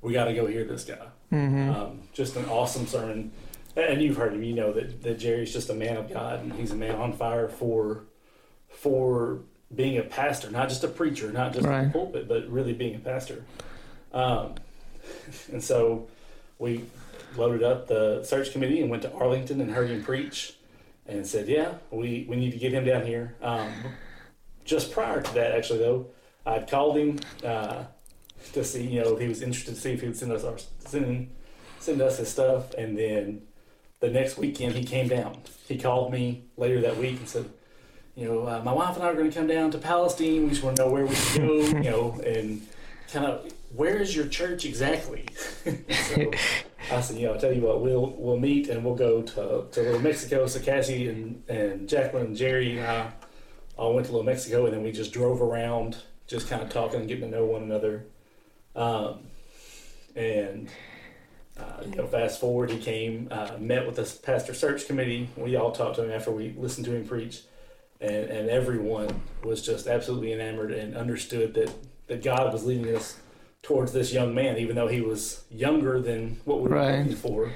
we 0.00 0.14
got 0.14 0.24
to 0.24 0.34
go 0.34 0.46
hear 0.46 0.64
this 0.64 0.84
guy. 0.84 1.06
Mm-hmm. 1.30 1.70
Um, 1.70 2.00
just 2.12 2.34
an 2.36 2.46
awesome 2.46 2.86
sermon. 2.86 3.30
And 3.76 4.02
you've 4.02 4.16
heard 4.16 4.32
him, 4.32 4.42
you 4.42 4.54
know 4.54 4.72
that, 4.72 5.02
that 5.02 5.18
Jerry's 5.18 5.52
just 5.52 5.68
a 5.68 5.74
man 5.74 5.96
of 5.98 6.12
God 6.12 6.40
and 6.40 6.52
he's 6.54 6.72
a 6.72 6.76
man 6.76 6.96
on 6.96 7.12
fire 7.12 7.48
for 7.48 8.04
for 8.68 9.40
being 9.74 9.98
a 9.98 10.02
pastor, 10.02 10.50
not 10.50 10.68
just 10.68 10.82
a 10.82 10.88
preacher, 10.88 11.30
not 11.30 11.52
just 11.52 11.66
right. 11.66 11.86
a 11.86 11.90
pulpit, 11.90 12.26
but 12.26 12.48
really 12.48 12.72
being 12.72 12.94
a 12.94 12.98
pastor. 12.98 13.44
Um, 14.12 14.54
and 15.52 15.62
so 15.62 16.08
we 16.58 16.84
loaded 17.36 17.62
up 17.62 17.88
the 17.88 18.22
search 18.24 18.52
committee 18.52 18.80
and 18.80 18.90
went 18.90 19.02
to 19.02 19.12
Arlington 19.12 19.60
and 19.60 19.70
heard 19.70 19.90
him 19.90 20.02
preach 20.02 20.54
and 21.06 21.26
said, 21.26 21.48
yeah, 21.48 21.74
we, 21.90 22.26
we 22.28 22.36
need 22.36 22.52
to 22.52 22.58
get 22.58 22.72
him 22.72 22.84
down 22.84 23.04
here. 23.04 23.34
Um, 23.42 23.72
just 24.64 24.92
prior 24.92 25.20
to 25.20 25.34
that, 25.34 25.52
actually, 25.52 25.80
though, 25.80 26.06
I'd 26.46 26.68
called 26.68 26.96
him 26.96 27.18
uh, 27.44 27.84
to 28.52 28.64
see, 28.64 28.86
you 28.86 29.02
know, 29.02 29.14
if 29.14 29.20
he 29.20 29.28
was 29.28 29.42
interested 29.42 29.74
to 29.74 29.80
see 29.80 29.92
if 29.92 30.00
he 30.00 30.08
would 30.08 30.16
send 30.16 30.32
us 30.32 30.44
our 30.44 30.56
send 30.78 31.30
send 31.78 32.00
us 32.00 32.18
his 32.18 32.28
stuff, 32.28 32.74
and 32.74 32.96
then 32.96 33.42
the 34.00 34.08
next 34.08 34.38
weekend 34.38 34.74
he 34.74 34.84
came 34.84 35.08
down. 35.08 35.36
He 35.66 35.78
called 35.78 36.12
me 36.12 36.44
later 36.56 36.80
that 36.82 36.96
week 36.96 37.18
and 37.18 37.28
said, 37.28 37.50
you 38.14 38.26
know, 38.26 38.46
uh, 38.46 38.62
my 38.64 38.72
wife 38.72 38.96
and 38.96 39.04
I 39.04 39.08
are 39.08 39.14
going 39.14 39.30
to 39.30 39.36
come 39.36 39.46
down 39.46 39.70
to 39.72 39.78
Palestine. 39.78 40.44
We 40.44 40.50
just 40.50 40.62
want 40.62 40.76
to 40.76 40.84
know 40.84 40.90
where 40.90 41.06
we 41.06 41.14
should 41.14 41.42
go, 41.42 41.60
you 41.60 41.90
know, 41.90 42.20
and 42.24 42.66
kind 43.10 43.26
of 43.26 43.52
where 43.74 43.96
is 43.96 44.14
your 44.14 44.26
church 44.26 44.64
exactly? 44.64 45.26
so 45.64 46.30
I 46.90 47.00
said, 47.00 47.16
know, 47.18 47.32
I'll 47.32 47.40
tell 47.40 47.52
you 47.52 47.62
what, 47.62 47.80
we'll 47.80 48.14
we'll 48.18 48.38
meet 48.38 48.68
and 48.68 48.84
we'll 48.84 48.94
go 48.94 49.22
to 49.22 49.66
to 49.70 49.82
Little 49.82 50.00
Mexico. 50.00 50.46
So 50.46 50.60
Cassie 50.60 51.08
and 51.08 51.42
and 51.48 51.88
Jacqueline 51.88 52.26
and 52.26 52.36
Jerry 52.36 52.76
and 52.76 52.86
I 52.86 53.12
all 53.76 53.94
went 53.94 54.06
to 54.06 54.12
Little 54.12 54.26
Mexico, 54.26 54.66
and 54.66 54.74
then 54.74 54.82
we 54.82 54.92
just 54.92 55.12
drove 55.12 55.40
around, 55.40 55.96
just 56.26 56.48
kind 56.48 56.62
of 56.62 56.70
talking 56.70 57.00
and 57.00 57.08
getting 57.08 57.30
to 57.30 57.36
know 57.36 57.44
one 57.44 57.62
another. 57.62 58.06
Um, 58.74 59.20
and 60.14 60.68
uh, 61.58 61.82
you 61.84 61.96
know, 61.96 62.06
fast 62.06 62.40
forward, 62.40 62.70
he 62.70 62.78
came, 62.78 63.28
uh, 63.30 63.52
met 63.58 63.86
with 63.86 63.96
the 63.96 64.18
pastor 64.22 64.54
search 64.54 64.86
committee. 64.86 65.28
We 65.36 65.56
all 65.56 65.72
talked 65.72 65.96
to 65.96 66.04
him 66.04 66.10
after 66.10 66.30
we 66.30 66.54
listened 66.56 66.86
to 66.86 66.94
him 66.94 67.06
preach, 67.06 67.42
and, 68.00 68.26
and 68.26 68.50
everyone 68.50 69.22
was 69.44 69.62
just 69.62 69.86
absolutely 69.86 70.32
enamored 70.32 70.72
and 70.72 70.96
understood 70.96 71.54
that, 71.54 71.72
that 72.06 72.22
God 72.22 72.52
was 72.52 72.64
leading 72.64 72.94
us 72.94 73.18
towards 73.62 73.92
this 73.92 74.12
young 74.12 74.34
man, 74.34 74.58
even 74.58 74.74
though 74.76 74.88
he 74.88 75.00
was 75.00 75.44
younger 75.50 76.00
than 76.00 76.36
what 76.44 76.60
we 76.60 76.68
were 76.68 76.76
Right. 76.76 76.98
looking 76.98 77.14
for. 77.16 77.52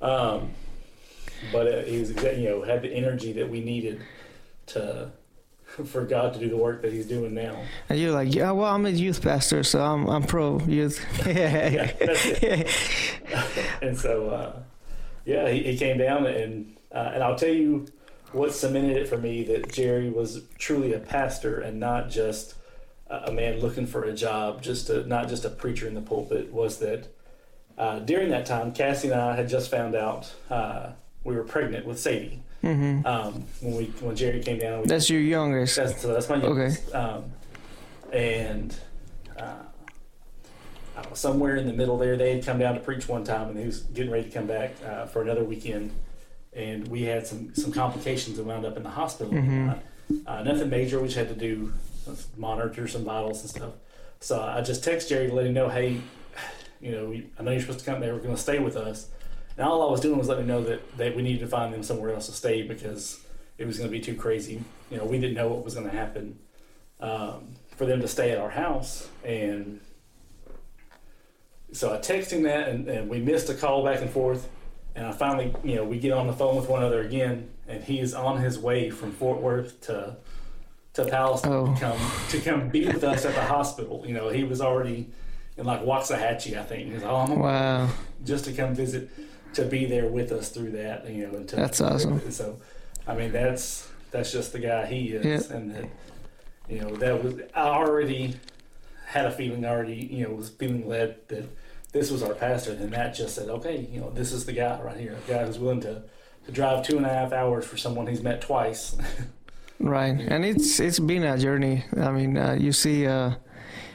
Um, 0.00 0.50
but 1.52 1.66
uh, 1.66 1.82
he 1.82 1.98
was, 1.98 2.10
you 2.10 2.48
know, 2.48 2.62
had 2.62 2.82
the 2.82 2.92
energy 2.92 3.32
that 3.32 3.48
we 3.50 3.60
needed 3.60 4.00
to 4.66 5.10
for 5.86 6.04
God 6.04 6.34
to 6.34 6.38
do 6.38 6.48
the 6.48 6.56
work 6.56 6.82
that 6.82 6.92
He's 6.92 7.06
doing 7.06 7.34
now. 7.34 7.56
And 7.88 7.98
you're 7.98 8.12
like, 8.12 8.32
yeah, 8.34 8.52
well, 8.52 8.72
I'm 8.72 8.86
a 8.86 8.90
youth 8.90 9.22
pastor, 9.22 9.64
so 9.64 9.82
I'm 9.82 10.06
I'm 10.08 10.22
pro 10.22 10.60
youth. 10.60 11.04
and 13.82 13.96
so, 13.98 14.30
uh, 14.30 14.52
yeah, 15.24 15.48
he, 15.50 15.62
he 15.62 15.76
came 15.76 15.98
down 15.98 16.26
and 16.26 16.76
uh, 16.92 17.10
and 17.14 17.22
I'll 17.22 17.36
tell 17.36 17.48
you 17.48 17.86
what 18.32 18.52
cemented 18.54 18.96
it 18.96 19.08
for 19.08 19.16
me 19.18 19.42
that 19.44 19.72
Jerry 19.72 20.10
was 20.10 20.42
truly 20.58 20.92
a 20.94 20.98
pastor 20.98 21.60
and 21.60 21.80
not 21.80 22.08
just 22.10 22.54
a 23.26 23.32
man 23.32 23.60
looking 23.60 23.86
for 23.86 24.04
a 24.04 24.12
job, 24.14 24.62
just 24.62 24.88
a, 24.90 25.04
not 25.06 25.28
just 25.28 25.44
a 25.44 25.50
preacher 25.50 25.86
in 25.86 25.94
the 25.94 26.00
pulpit. 26.00 26.52
Was 26.52 26.78
that 26.78 27.08
uh, 27.78 27.98
during 28.00 28.30
that 28.30 28.46
time, 28.46 28.72
Cassie 28.72 29.08
and 29.10 29.20
I 29.20 29.36
had 29.36 29.48
just 29.48 29.70
found 29.70 29.94
out 29.94 30.32
uh, 30.50 30.90
we 31.24 31.34
were 31.36 31.44
pregnant 31.44 31.86
with 31.86 31.98
Sadie 31.98 32.42
hmm 32.62 33.00
um, 33.04 33.44
when 33.60 33.76
we 33.76 33.84
when 34.00 34.14
Jerry 34.16 34.40
came 34.40 34.58
down. 34.58 34.84
That's 34.84 35.10
your 35.10 35.20
youngest. 35.20 35.76
that's, 35.76 36.00
so 36.00 36.12
that's 36.12 36.28
my 36.28 36.36
Okay. 36.36 36.46
youngest. 36.46 36.94
Um, 36.94 37.24
and 38.12 38.76
uh, 39.38 39.42
I 40.96 41.02
don't 41.02 41.10
know, 41.10 41.14
somewhere 41.14 41.56
in 41.56 41.66
the 41.66 41.72
middle 41.72 41.98
there, 41.98 42.16
they 42.16 42.34
had 42.36 42.44
come 42.44 42.58
down 42.58 42.74
to 42.74 42.80
preach 42.80 43.08
one 43.08 43.24
time, 43.24 43.48
and 43.48 43.58
he 43.58 43.66
was 43.66 43.80
getting 43.80 44.12
ready 44.12 44.24
to 44.24 44.30
come 44.30 44.46
back 44.46 44.74
uh, 44.86 45.06
for 45.06 45.22
another 45.22 45.42
weekend. 45.44 45.90
And 46.52 46.86
we 46.88 47.02
had 47.02 47.26
some 47.26 47.54
some 47.54 47.72
complications 47.72 48.38
and 48.38 48.46
wound 48.46 48.64
up 48.64 48.76
in 48.76 48.82
the 48.82 48.90
hospital. 48.90 49.32
Mhm. 49.32 49.70
Uh, 49.70 50.30
uh, 50.30 50.42
nothing 50.42 50.68
major. 50.70 51.00
We 51.00 51.08
just 51.08 51.16
had 51.18 51.28
to 51.30 51.34
do 51.34 51.72
monitor 52.36 52.86
some 52.88 53.04
vitals 53.04 53.40
and 53.40 53.50
stuff. 53.50 53.72
So 54.20 54.40
I 54.40 54.60
just 54.60 54.84
text 54.84 55.08
Jerry 55.08 55.28
to 55.28 55.34
let 55.34 55.46
him 55.46 55.54
know, 55.54 55.68
hey, 55.68 56.00
you 56.80 56.92
know, 56.92 57.06
we, 57.06 57.30
I 57.38 57.42
know 57.42 57.50
you're 57.50 57.60
supposed 57.60 57.80
to 57.80 57.84
come. 57.84 58.00
They 58.00 58.10
were 58.10 58.18
going 58.18 58.34
to 58.34 58.40
stay 58.40 58.58
with 58.58 58.76
us. 58.76 59.08
And 59.56 59.66
all 59.66 59.86
I 59.86 59.90
was 59.90 60.00
doing 60.00 60.18
was 60.18 60.28
letting 60.28 60.44
him 60.44 60.48
know 60.48 60.64
that, 60.64 60.96
that 60.96 61.16
we 61.16 61.22
needed 61.22 61.40
to 61.40 61.46
find 61.46 61.72
them 61.72 61.82
somewhere 61.82 62.14
else 62.14 62.26
to 62.26 62.32
stay 62.32 62.62
because 62.62 63.20
it 63.58 63.66
was 63.66 63.78
going 63.78 63.90
to 63.90 63.96
be 63.96 64.00
too 64.02 64.14
crazy. 64.14 64.62
You 64.90 64.98
know, 64.98 65.04
we 65.04 65.18
didn't 65.18 65.34
know 65.34 65.48
what 65.48 65.64
was 65.64 65.74
going 65.74 65.88
to 65.88 65.96
happen 65.96 66.38
um, 67.00 67.54
for 67.76 67.86
them 67.86 68.00
to 68.00 68.08
stay 68.08 68.30
at 68.30 68.38
our 68.38 68.50
house. 68.50 69.08
And 69.24 69.80
so 71.72 71.94
I 71.94 71.98
texted 71.98 72.32
him 72.32 72.42
that, 72.44 72.68
and, 72.68 72.88
and 72.88 73.08
we 73.08 73.18
missed 73.18 73.48
a 73.50 73.54
call 73.54 73.84
back 73.84 74.00
and 74.00 74.10
forth. 74.10 74.48
And 74.94 75.06
I 75.06 75.12
finally, 75.12 75.54
you 75.64 75.76
know, 75.76 75.84
we 75.84 75.98
get 75.98 76.12
on 76.12 76.26
the 76.26 76.32
phone 76.32 76.56
with 76.56 76.68
one 76.68 76.82
another 76.82 77.00
again, 77.00 77.48
and 77.66 77.82
he 77.82 77.98
is 77.98 78.14
on 78.14 78.40
his 78.40 78.58
way 78.58 78.90
from 78.90 79.12
Fort 79.12 79.40
Worth 79.40 79.80
to 79.82 80.16
to 80.94 81.04
Palestine 81.06 81.52
Oh. 81.52 81.74
to 81.74 81.80
come 81.80 81.98
to 82.30 82.40
come 82.40 82.68
be 82.68 82.86
with 82.86 83.02
us 83.04 83.24
at 83.24 83.34
the 83.34 83.42
hospital. 83.42 84.04
You 84.06 84.14
know, 84.14 84.28
he 84.28 84.44
was 84.44 84.60
already 84.60 85.08
in 85.56 85.64
like 85.66 85.82
Waxahachie, 85.82 86.58
I 86.58 86.62
think. 86.64 86.88
He 86.88 86.94
was, 86.94 87.02
oh, 87.02 87.16
I'm 87.16 87.38
Wow. 87.38 87.88
just 88.24 88.44
to 88.46 88.52
come 88.52 88.74
visit, 88.74 89.08
to 89.54 89.64
be 89.64 89.84
there 89.86 90.06
with 90.08 90.32
us 90.32 90.48
through 90.50 90.70
that. 90.72 91.08
You 91.08 91.26
know, 91.28 91.36
and 91.38 91.48
to, 91.48 91.56
That's 91.56 91.80
awesome. 91.80 92.30
So, 92.30 92.58
I 93.06 93.14
mean, 93.14 93.32
that's 93.32 93.88
that's 94.10 94.30
just 94.32 94.52
the 94.52 94.58
guy 94.58 94.86
he 94.86 95.08
is, 95.12 95.50
and 95.50 95.74
that 95.74 95.84
you 96.68 96.80
know 96.80 96.94
that 96.96 97.22
was 97.24 97.34
I 97.54 97.62
already 97.68 98.36
had 99.06 99.26
a 99.26 99.30
feeling, 99.30 99.64
already 99.64 99.94
you 100.10 100.24
know 100.26 100.34
was 100.34 100.50
feeling 100.50 100.86
led 100.88 101.16
that 101.28 101.44
this 101.92 102.10
was 102.10 102.22
our 102.22 102.34
pastor, 102.34 102.72
and 102.72 102.90
that 102.92 103.14
just 103.14 103.34
said, 103.34 103.48
okay, 103.50 103.86
you 103.92 104.00
know, 104.00 104.10
this 104.10 104.32
is 104.32 104.46
the 104.46 104.52
guy 104.52 104.80
right 104.80 104.96
here, 104.96 105.14
a 105.26 105.30
guy 105.30 105.44
who's 105.46 105.58
willing 105.58 105.80
to 105.82 106.02
to 106.46 106.52
drive 106.52 106.84
two 106.84 106.96
and 106.96 107.06
a 107.06 107.08
half 107.08 107.32
hours 107.32 107.64
for 107.64 107.76
someone 107.76 108.06
he's 108.06 108.22
met 108.22 108.40
twice. 108.42 108.96
Right, 109.82 110.14
and 110.14 110.44
it's 110.44 110.78
it's 110.78 111.00
been 111.00 111.24
a 111.24 111.36
journey. 111.36 111.84
I 111.96 112.12
mean, 112.12 112.38
uh, 112.38 112.56
you 112.58 112.72
see, 112.72 113.06
uh, 113.06 113.34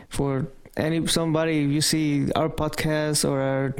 for 0.10 0.48
any 0.76 1.08
somebody, 1.08 1.60
you 1.60 1.80
see 1.80 2.30
our 2.34 2.50
podcast 2.50 3.24
or 3.24 3.40
our 3.40 3.76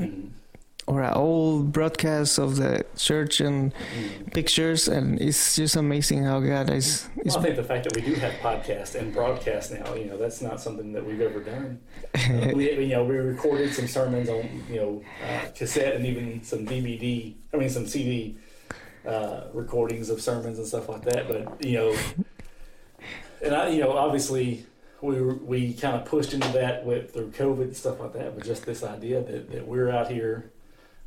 or 0.88 1.04
our 1.04 1.18
old 1.18 1.74
broadcasts 1.74 2.38
of 2.38 2.56
the 2.56 2.86
church 2.96 3.42
and 3.42 3.74
pictures, 4.32 4.88
and 4.88 5.20
it's 5.22 5.58
just 5.58 5.76
amazing 5.76 6.24
how 6.24 6.40
God 6.40 6.70
is. 6.70 7.10
is 7.26 7.36
Well, 7.36 7.40
I 7.40 7.42
think 7.44 7.56
the 7.58 7.64
fact 7.64 7.84
that 7.84 7.94
we 7.94 8.02
do 8.02 8.14
have 8.16 8.34
podcasts 8.36 8.96
and 8.96 9.14
broadcast 9.14 9.74
now, 9.74 9.94
you 9.94 10.06
know, 10.06 10.16
that's 10.16 10.42
not 10.42 10.62
something 10.62 10.94
that 10.94 11.06
we've 11.06 11.20
ever 11.20 11.42
done. 11.42 11.82
Uh, 12.16 12.52
we, 12.56 12.72
you 12.72 12.96
know, 12.96 13.04
we 13.04 13.18
recorded 13.18 13.74
some 13.74 13.88
sermons 13.88 14.30
on, 14.30 14.64
you 14.70 14.78
know, 14.78 15.04
uh, 15.28 15.50
cassette 15.54 15.96
and 15.96 16.06
even 16.06 16.42
some 16.42 16.66
DVD. 16.66 17.36
I 17.54 17.58
mean, 17.58 17.70
some 17.70 17.86
CD 17.86 18.38
uh, 19.08 19.48
recordings 19.54 20.10
of 20.10 20.22
sermons 20.22 20.58
and 20.58 20.68
stuff 20.68 20.90
like 20.90 21.04
that. 21.04 21.28
But 21.28 21.64
you 21.66 21.78
know, 21.78 21.98
and 23.44 23.56
I, 23.56 23.70
you 23.70 23.82
know, 23.82 23.94
obviously 23.98 24.66
we 25.02 25.22
were, 25.22 25.36
we 25.36 25.74
kind 25.74 25.96
of 25.96 26.06
pushed 26.06 26.34
into 26.34 26.50
that 26.50 26.86
with 26.86 27.14
through 27.14 27.32
COVID 27.32 27.64
and 27.64 27.76
stuff 27.76 28.00
like 28.00 28.14
that. 28.14 28.36
But 28.36 28.46
just 28.46 28.66
this 28.66 28.84
idea 28.84 29.22
that, 29.22 29.52
that 29.52 29.68
we're 29.68 29.90
out 29.90 30.12
here, 30.12 30.52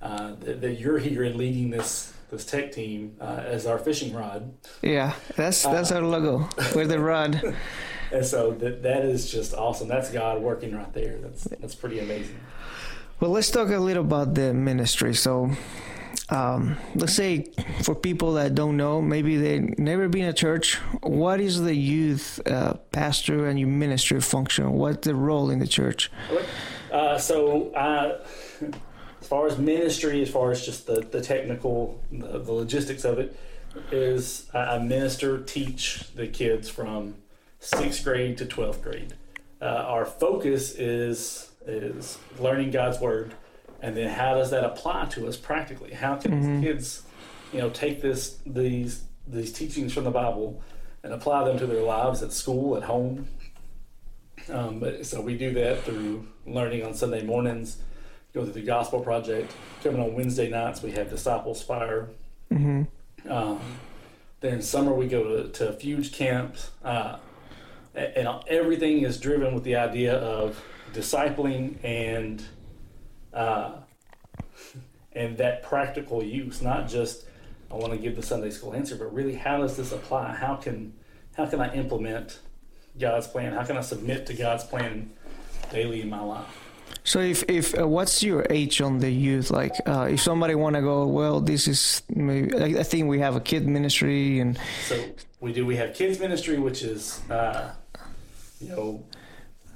uh, 0.00 0.34
that, 0.40 0.60
that 0.60 0.74
you're 0.74 0.98
here 0.98 1.24
and 1.24 1.36
leading 1.36 1.70
this 1.70 2.12
this 2.30 2.44
tech 2.44 2.72
team 2.72 3.16
uh, 3.20 3.42
as 3.44 3.66
our 3.66 3.78
fishing 3.78 4.14
rod. 4.14 4.54
yeah, 4.82 5.14
that's 5.36 5.62
that's 5.64 5.92
our 5.92 6.02
logo 6.02 6.48
with 6.74 6.88
the 6.88 6.98
rod. 6.98 7.54
And 8.12 8.26
so 8.26 8.50
that 8.54 8.82
that 8.82 9.04
is 9.04 9.30
just 9.30 9.54
awesome. 9.54 9.86
That's 9.86 10.10
God 10.10 10.42
working 10.42 10.74
right 10.74 10.92
there. 10.92 11.18
That's 11.18 11.44
that's 11.44 11.74
pretty 11.76 12.00
amazing. 12.00 12.40
Well, 13.20 13.30
let's 13.30 13.50
talk 13.50 13.68
a 13.68 13.78
little 13.78 14.04
about 14.04 14.34
the 14.34 14.52
ministry. 14.54 15.14
So, 15.14 15.50
um, 16.31 16.77
let's 16.95 17.14
say 17.14 17.47
for 17.83 17.95
people 17.95 18.35
that 18.35 18.55
don't 18.55 18.77
know, 18.77 19.01
maybe 19.03 19.37
they've 19.37 19.79
never 19.79 20.09
been 20.09 20.27
a 20.27 20.33
church. 20.33 20.77
What 21.03 21.40
is 21.40 21.61
the 21.61 21.75
youth 21.75 22.40
uh, 22.47 22.75
pastor 22.93 23.49
and 23.49 23.59
your 23.59 23.69
ministry 23.69 24.21
function? 24.21 24.73
What's 24.73 25.07
the 25.07 25.14
role 25.14 25.51
in 25.51 25.59
the 25.59 25.66
church? 25.66 26.11
Uh, 26.93 27.19
so 27.19 27.75
I, 27.75 28.19
as 29.21 29.29
far 29.29 29.47
as 29.47 29.59
ministry, 29.59 30.23
as 30.23 30.31
far 30.31 30.51
as 30.51 30.64
just 30.64 30.87
the 30.87 31.01
the 31.01 31.21
technical, 31.21 32.01
the, 32.11 32.38
the 32.38 32.53
logistics 32.53 33.05
of 33.05 33.19
it, 33.19 33.37
is 33.93 34.49
I 34.55 34.77
I 34.77 34.79
minister, 34.79 35.40
teach 35.40 36.12
the 36.14 36.27
kids 36.27 36.69
from 36.69 37.16
sixth 37.59 38.05
grade 38.05 38.38
to 38.38 38.47
twelfth 38.47 38.83
grade. 38.83 39.14
Uh, 39.61 39.66
our 39.66 40.05
focus 40.05 40.75
is 40.75 41.51
is 41.66 42.19
learning 42.38 42.71
God's 42.71 42.99
word, 42.99 43.35
and 43.83 43.97
then 43.97 44.09
how 44.09 44.35
does 44.35 44.51
that 44.51 44.64
apply 44.64 45.07
to 45.07 45.27
us 45.27 45.37
practically? 45.37 45.93
How 45.93 46.16
can 46.16 46.33
Mhm. 46.43 46.62
kids, 46.62 47.03
you 47.53 47.59
know, 47.61 47.71
take 47.71 48.01
this 48.03 48.38
these 48.47 49.05
these 49.27 49.53
teachings 49.53 49.93
from 49.93 50.05
the 50.05 50.11
Bible 50.11 50.61
and 51.05 51.12
apply 51.12 51.45
them 51.45 51.59
to 51.59 51.66
their 51.66 51.83
lives 51.83 52.23
at 52.23 52.33
school, 52.33 52.77
at 52.77 52.83
home? 52.85 53.29
Um, 54.51 54.81
but, 54.81 55.07
so 55.07 55.21
we 55.21 55.37
do 55.37 55.53
that 55.55 55.83
through 55.85 56.27
learning 56.47 56.83
on 56.85 56.95
Sunday 56.95 57.23
mornings, 57.23 57.79
go 58.35 58.43
through 58.43 58.55
the 58.55 58.62
Gospel 58.62 59.01
Project. 59.01 59.53
Coming 59.85 60.01
on 60.01 60.14
Wednesday 60.14 60.49
nights, 60.49 60.83
we 60.83 60.90
have 60.93 61.11
Disciples 61.11 61.62
Fire. 61.62 62.09
hmm 62.51 62.83
Um, 63.29 63.61
then 64.40 64.62
summer 64.62 64.93
we 64.95 65.07
go 65.07 65.43
to, 65.43 65.49
to 65.51 65.73
Fuge 65.75 66.12
camps, 66.12 66.71
uh, 66.83 67.19
and 67.95 68.27
everything 68.49 69.03
is 69.03 69.21
driven 69.21 69.55
with 69.55 69.62
the 69.64 69.77
idea 69.77 70.14
of 70.14 70.61
discipling 70.95 71.77
and 71.85 72.43
uh, 73.33 73.73
and 75.12 75.37
that 75.38 75.62
practical 75.62 76.23
use, 76.23 76.62
not 76.62 76.88
just 76.88 77.25
I 77.71 77.75
want 77.75 77.93
to 77.93 77.99
give 77.99 78.16
the 78.16 78.23
Sunday 78.23 78.51
school 78.51 78.75
answer, 78.75 78.97
but 78.97 79.12
really 79.14 79.35
how 79.35 79.59
does 79.59 79.77
this 79.77 79.93
apply? 79.93 80.35
How 80.35 80.57
can 80.57 80.93
how 81.37 81.47
can 81.47 81.61
I 81.61 81.73
implement 81.75 82.40
God's 82.99 83.29
plan? 83.29 83.53
How 83.53 83.64
can 83.64 83.77
I 83.77 83.81
submit 83.81 84.27
to 84.27 84.35
God's 84.35 84.64
plan 84.64 85.11
daily 85.71 86.01
in 86.01 86.11
my 86.11 86.21
life? 86.21 86.47
So, 87.05 87.21
if 87.21 87.45
if 87.49 87.79
uh, 87.79 87.87
what's 87.87 88.23
your 88.23 88.47
age 88.51 88.81
on 88.81 88.99
the 88.99 89.11
youth? 89.11 89.51
Like, 89.51 89.73
uh, 89.87 90.09
if 90.11 90.21
somebody 90.21 90.55
want 90.55 90.77
to 90.77 90.83
go, 90.83 91.07
well, 91.07 91.40
this 91.40 91.69
is 91.69 92.03
maybe. 92.09 92.55
I, 92.57 92.81
I 92.81 92.83
think 92.83 93.09
we 93.09 93.21
have 93.21 93.37
a 93.37 93.40
kid 93.40 93.66
ministry, 93.66 94.40
and 94.40 94.59
So 94.87 95.03
we 95.40 95.53
do. 95.53 95.64
We 95.64 95.77
have 95.77 95.95
kids 95.95 96.19
ministry, 96.19 96.59
which 96.59 96.83
is 96.83 97.21
uh, 97.31 97.71
you 98.61 98.69
know 98.69 99.05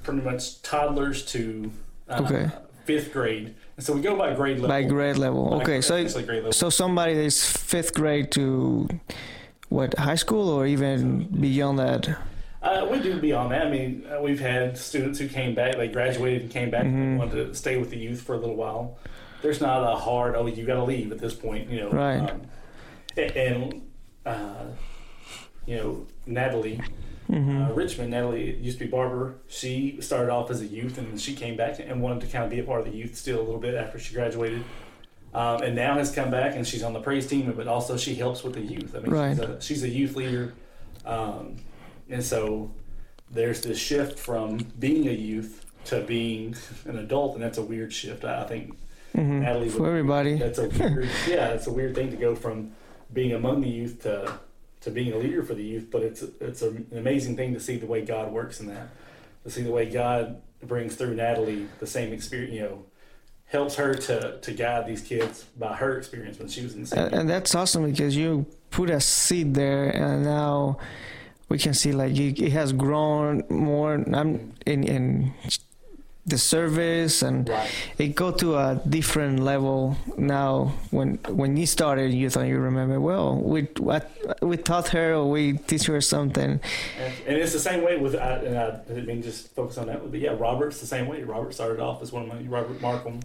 pretty 0.02 0.20
much 0.20 0.60
toddlers 0.62 1.24
to 1.26 1.72
uh, 2.08 2.22
Okay. 2.24 2.50
Fifth 2.84 3.12
grade, 3.12 3.54
and 3.76 3.84
so 3.84 3.92
we 3.92 4.00
go 4.00 4.16
by 4.16 4.32
grade 4.34 4.56
level. 4.58 4.68
by 4.68 4.82
grade 4.82 5.16
level. 5.16 5.50
By 5.50 5.56
Okay, 5.62 5.80
so 5.80 6.02
grade 6.04 6.26
level. 6.28 6.52
so 6.52 6.70
somebody 6.70 7.12
is 7.12 7.44
fifth 7.44 7.94
grade 7.94 8.30
to 8.32 8.88
what 9.68 9.98
high 9.98 10.14
school 10.16 10.48
or 10.48 10.66
even 10.66 11.24
beyond 11.40 11.78
that. 11.78 12.18
Uh, 12.62 12.86
we 12.90 12.98
do 12.98 13.20
beyond 13.20 13.52
that. 13.52 13.66
I 13.66 13.70
mean, 13.70 14.06
uh, 14.10 14.20
we've 14.22 14.40
had 14.40 14.78
students 14.78 15.18
who 15.18 15.28
came 15.28 15.54
back, 15.54 15.76
they 15.76 15.88
graduated 15.88 16.42
and 16.42 16.50
came 16.50 16.70
back 16.70 16.84
Mhm. 16.84 16.94
and 16.94 17.18
wanted 17.18 17.34
to 17.48 17.54
stay 17.54 17.76
with 17.76 17.90
the 17.90 17.98
youth 17.98 18.22
for 18.22 18.34
a 18.34 18.38
little 18.38 18.56
while. 18.56 18.96
there's 19.42 19.60
not 19.60 19.82
a 19.82 19.94
hard 19.94 20.34
oh 20.36 20.46
you 20.46 20.64
got 20.64 20.76
to 20.76 20.84
leave 20.84 21.12
at 21.12 21.18
this 21.18 21.34
point. 21.34 21.68
You 21.68 21.80
know, 21.80 21.90
Right. 21.90 22.30
Um, 22.30 22.40
and 23.36 23.82
uh, 24.24 24.64
you 25.66 25.76
know 25.76 26.06
Natalie 26.26 26.80
Mm-hmm. 27.34 27.62
uh, 27.62 27.72
Richmond, 27.72 28.10
Natalie 28.10 28.54
used 28.56 28.78
to 28.78 28.84
be 28.84 28.90
Barber. 28.90 29.34
She 29.48 29.98
started 30.00 30.30
off 30.30 30.50
as 30.50 30.60
a 30.60 30.66
youth, 30.66 30.98
and 30.98 31.20
she 31.20 31.34
came 31.34 31.56
back 31.56 31.78
and 31.80 32.00
wanted 32.02 32.20
to 32.22 32.26
kind 32.28 32.44
of 32.44 32.50
be 32.50 32.60
a 32.60 32.64
part 32.64 32.80
of 32.80 32.86
the 32.90 32.96
youth 32.96 33.16
still 33.16 33.40
a 33.40 33.42
little 33.42 33.60
bit 33.60 33.74
after 33.74 33.98
she 33.98 34.14
graduated. 34.14 34.62
Um, 35.34 35.62
and 35.62 35.74
now 35.74 35.94
has 35.98 36.12
come 36.14 36.30
back, 36.30 36.54
and 36.54 36.64
she's 36.66 36.82
on 36.84 36.92
the 36.92 37.00
praise 37.00 37.26
team, 37.26 37.52
but 37.56 37.66
also 37.66 37.96
she 37.96 38.14
helps 38.14 38.44
with 38.44 38.54
the 38.54 38.60
youth. 38.60 38.94
I 38.94 39.00
mean, 39.00 39.10
Right. 39.10 39.30
she's, 39.36 39.40
a, 39.40 39.60
she's 39.60 39.82
a 39.82 39.88
youth 39.88 40.14
leader, 40.14 40.54
um, 41.04 41.56
and 42.08 42.22
so 42.22 42.70
there's 43.32 43.60
this 43.62 43.78
shift 43.78 44.18
from 44.18 44.58
being 44.78 45.08
a 45.08 45.12
youth 45.12 45.64
to 45.86 46.00
being 46.02 46.54
an 46.84 46.98
adult, 46.98 47.34
and 47.34 47.42
that's 47.42 47.58
a 47.58 47.62
weird 47.62 47.92
shift. 47.92 48.24
I 48.24 48.44
think 48.44 48.76
hmm 49.12 49.40
Natalie 49.40 49.66
would 49.66 49.76
For 49.76 49.88
everybody. 49.88 50.36
that's 50.36 50.58
a 50.58 50.68
weird, 50.68 51.08
yeah, 51.28 51.48
it's 51.48 51.66
a 51.66 51.72
weird 51.72 51.94
thing 51.96 52.10
to 52.12 52.16
go 52.16 52.34
from 52.36 52.70
being 53.12 53.32
among 53.32 53.60
the 53.60 53.68
youth 53.68 54.02
to 54.04 54.38
to 54.84 54.90
being 54.90 55.12
a 55.12 55.16
leader 55.16 55.42
for 55.42 55.54
the 55.54 55.64
youth. 55.64 55.88
But 55.90 56.02
it's 56.02 56.22
it's 56.40 56.62
an 56.62 56.86
amazing 56.92 57.36
thing 57.36 57.54
to 57.54 57.60
see 57.60 57.76
the 57.76 57.86
way 57.86 58.04
God 58.04 58.32
works 58.32 58.60
in 58.60 58.66
that, 58.68 58.88
to 59.44 59.50
see 59.50 59.62
the 59.62 59.72
way 59.72 59.90
God 59.90 60.40
brings 60.62 60.94
through 60.94 61.14
Natalie 61.14 61.66
the 61.80 61.86
same 61.86 62.12
experience, 62.12 62.54
you 62.54 62.60
know, 62.60 62.84
helps 63.46 63.74
her 63.76 63.94
to 63.94 64.38
to 64.40 64.52
guide 64.52 64.86
these 64.86 65.02
kids 65.02 65.44
by 65.58 65.74
her 65.74 65.98
experience 65.98 66.38
when 66.38 66.48
she 66.48 66.62
was 66.62 66.74
in 66.74 66.82
the 66.82 66.86
same. 66.86 67.12
and, 67.12 67.28
that's 67.28 67.54
awesome 67.54 67.90
because 67.90 68.16
you 68.16 68.46
put 68.70 68.90
a 68.90 69.00
seed 69.00 69.54
there 69.54 69.90
and 69.90 70.24
now 70.24 70.76
we 71.48 71.58
can 71.58 71.74
see 71.74 71.92
like 71.92 72.16
it 72.18 72.50
has 72.50 72.72
grown 72.72 73.44
more 73.48 73.94
i'm 74.12 74.52
in 74.66 74.82
in 74.82 75.32
the 76.26 76.38
service 76.38 77.20
and 77.20 77.48
right. 77.50 77.70
it 77.98 78.14
go 78.14 78.30
to 78.30 78.56
a 78.56 78.80
different 78.88 79.40
level 79.40 79.94
now 80.16 80.72
when 80.90 81.16
when 81.28 81.54
you 81.54 81.66
started 81.66 82.14
you 82.14 82.30
thought 82.30 82.46
you 82.46 82.58
remember 82.58 82.98
well 82.98 83.36
we 83.36 83.62
what 83.78 84.10
we 84.40 84.56
taught 84.56 84.88
her 84.88 85.12
or 85.14 85.30
we 85.30 85.52
teach 85.52 85.84
her 85.84 86.00
something 86.00 86.58
And, 86.98 87.14
and 87.26 87.36
it's 87.36 87.52
the 87.52 87.58
same 87.58 87.82
way 87.82 87.96
with, 87.98 88.14
I, 88.14 88.36
and 88.36 88.56
I 88.58 88.70
didn't 88.88 89.06
mean 89.06 89.22
just 89.22 89.54
focus 89.54 89.76
on 89.78 89.86
that, 89.88 90.10
but 90.10 90.18
yeah, 90.18 90.34
Robert's 90.38 90.80
the 90.80 90.86
same 90.86 91.06
way. 91.06 91.22
Robert 91.22 91.52
started 91.52 91.80
off 91.80 92.02
as 92.02 92.12
one 92.12 92.22
of 92.22 92.28
my, 92.28 92.40
Robert 92.48 92.80
Markham, 92.80 93.20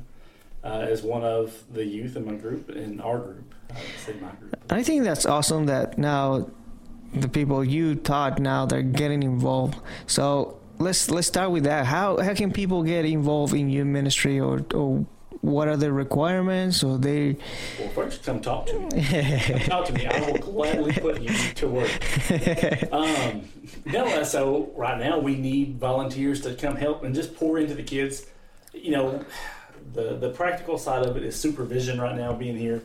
uh, 0.63 0.67
as 0.89 1.01
one 1.01 1.23
of 1.23 1.63
the 1.71 1.85
youth 1.85 2.15
in 2.15 2.25
my 2.25 2.33
group, 2.33 2.69
in 2.69 2.99
our 2.99 3.19
group, 3.19 3.53
I 3.71 3.79
say 4.05 4.13
my 4.21 4.29
group. 4.31 4.55
i 4.69 4.83
think 4.83 5.03
that's 5.03 5.25
awesome 5.25 5.65
that 5.67 5.97
now 5.97 6.49
the 7.13 7.27
people 7.29 7.63
you 7.63 7.95
taught 7.95 8.39
now 8.39 8.65
they're 8.65 8.81
getting 8.81 9.23
involved 9.23 9.79
so 10.07 10.59
let's 10.80 11.12
let's 11.12 11.28
start 11.28 11.52
with 11.52 11.63
that 11.65 11.86
how 11.86 12.18
how 12.18 12.34
can 12.34 12.52
people 12.52 12.84
get 12.84 13.06
involved 13.06 13.54
in 13.54 13.70
your 13.70 13.86
ministry 13.86 14.39
or 14.39 14.65
or 14.74 15.06
what 15.42 15.68
are 15.68 15.78
the 15.78 15.92
requirements 15.92 16.84
or 16.84 16.98
they 16.98 17.38
Well, 17.80 17.89
first, 17.89 18.24
come 18.24 18.42
talk 18.42 18.65
to 18.68 18.80
me. 18.80 19.04
Come 19.39 19.60
talk 19.62 19.86
to 19.86 19.94
me. 19.94 20.06
I 20.06 20.20
will 20.20 20.38
gladly 20.38 20.92
put 20.94 21.22
you 21.22 21.34
to 21.56 21.68
work. 21.68 21.92
Um, 22.92 23.48
no, 23.86 24.06
uh, 24.06 24.24
so 24.26 24.72
right 24.76 25.00
now 25.00 25.18
we 25.20 25.36
need 25.36 25.78
volunteers 25.80 26.42
to 26.42 26.56
come 26.56 26.76
help 26.76 27.04
and 27.04 27.15
just 27.15 27.36
pour 27.36 27.58
into 27.58 27.74
the 27.74 27.84
kids. 27.84 28.26
You 28.74 28.92
know, 28.92 29.26
the 29.94 30.18
the 30.18 30.30
practical 30.32 30.78
side 30.78 31.06
of 31.06 31.15
it 31.15 31.24
is 31.24 31.39
supervision 31.39 32.02
right 32.02 32.18
now. 32.18 32.34
Being 32.34 32.58
here, 32.58 32.82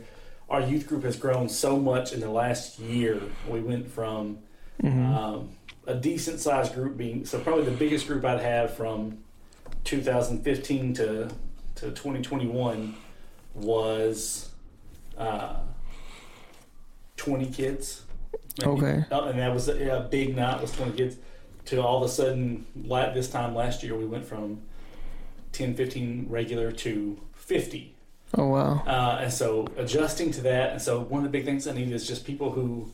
our 0.49 0.61
youth 0.61 0.87
group 0.87 1.03
has 1.03 1.17
grown 1.17 1.49
so 1.49 1.77
much 1.77 2.13
in 2.13 2.21
the 2.21 2.29
last 2.29 2.79
year. 2.79 3.21
We 3.49 3.59
went 3.59 3.91
from 3.91 4.37
um, 4.83 5.49
a 5.87 5.95
decent 5.95 6.39
sized 6.39 6.73
group 6.73 6.97
being 6.97 7.25
so 7.25 7.39
probably 7.39 7.63
the 7.63 7.71
biggest 7.71 8.07
group 8.07 8.25
I'd 8.25 8.41
have 8.41 8.75
from 8.75 9.19
2015 9.83 10.93
to 10.95 11.29
to 11.75 11.91
2021 11.91 12.95
was 13.53 14.49
uh, 15.17 15.57
20 17.17 17.51
kids. 17.51 18.03
maybe. 18.59 18.71
Okay. 18.71 19.05
Uh, 19.11 19.25
and 19.25 19.39
that 19.39 19.53
was 19.53 19.67
a, 19.67 20.07
big 20.09 20.35
night 20.35 20.61
was 20.61 20.71
20 20.71 20.93
kids. 20.93 21.17
To 21.65 21.81
all 21.81 22.03
of 22.03 22.09
a 22.09 22.13
sudden, 22.13 22.65
la 22.85 23.11
this 23.11 23.29
time 23.29 23.55
last 23.55 23.81
year, 23.83 23.95
we 23.95 24.05
went 24.05 24.25
from 24.25 24.61
10, 25.51 25.75
15 25.75 26.27
regular 26.29 26.71
to 26.71 27.19
50. 27.33 27.95
oh 28.37 28.47
wow 28.47 28.83
Uh, 28.85 29.19
and 29.21 29.33
so 29.33 29.67
adjusting 29.77 30.31
to 30.31 30.41
that, 30.41 30.73
and 30.73 30.81
so 30.81 31.01
one 31.01 31.25
of 31.25 31.31
the 31.31 31.37
big 31.37 31.45
things 31.45 31.67
I 31.67 31.73
need 31.73 31.91
is 31.91 32.07
just 32.07 32.25
people 32.25 32.51
who 32.51 32.91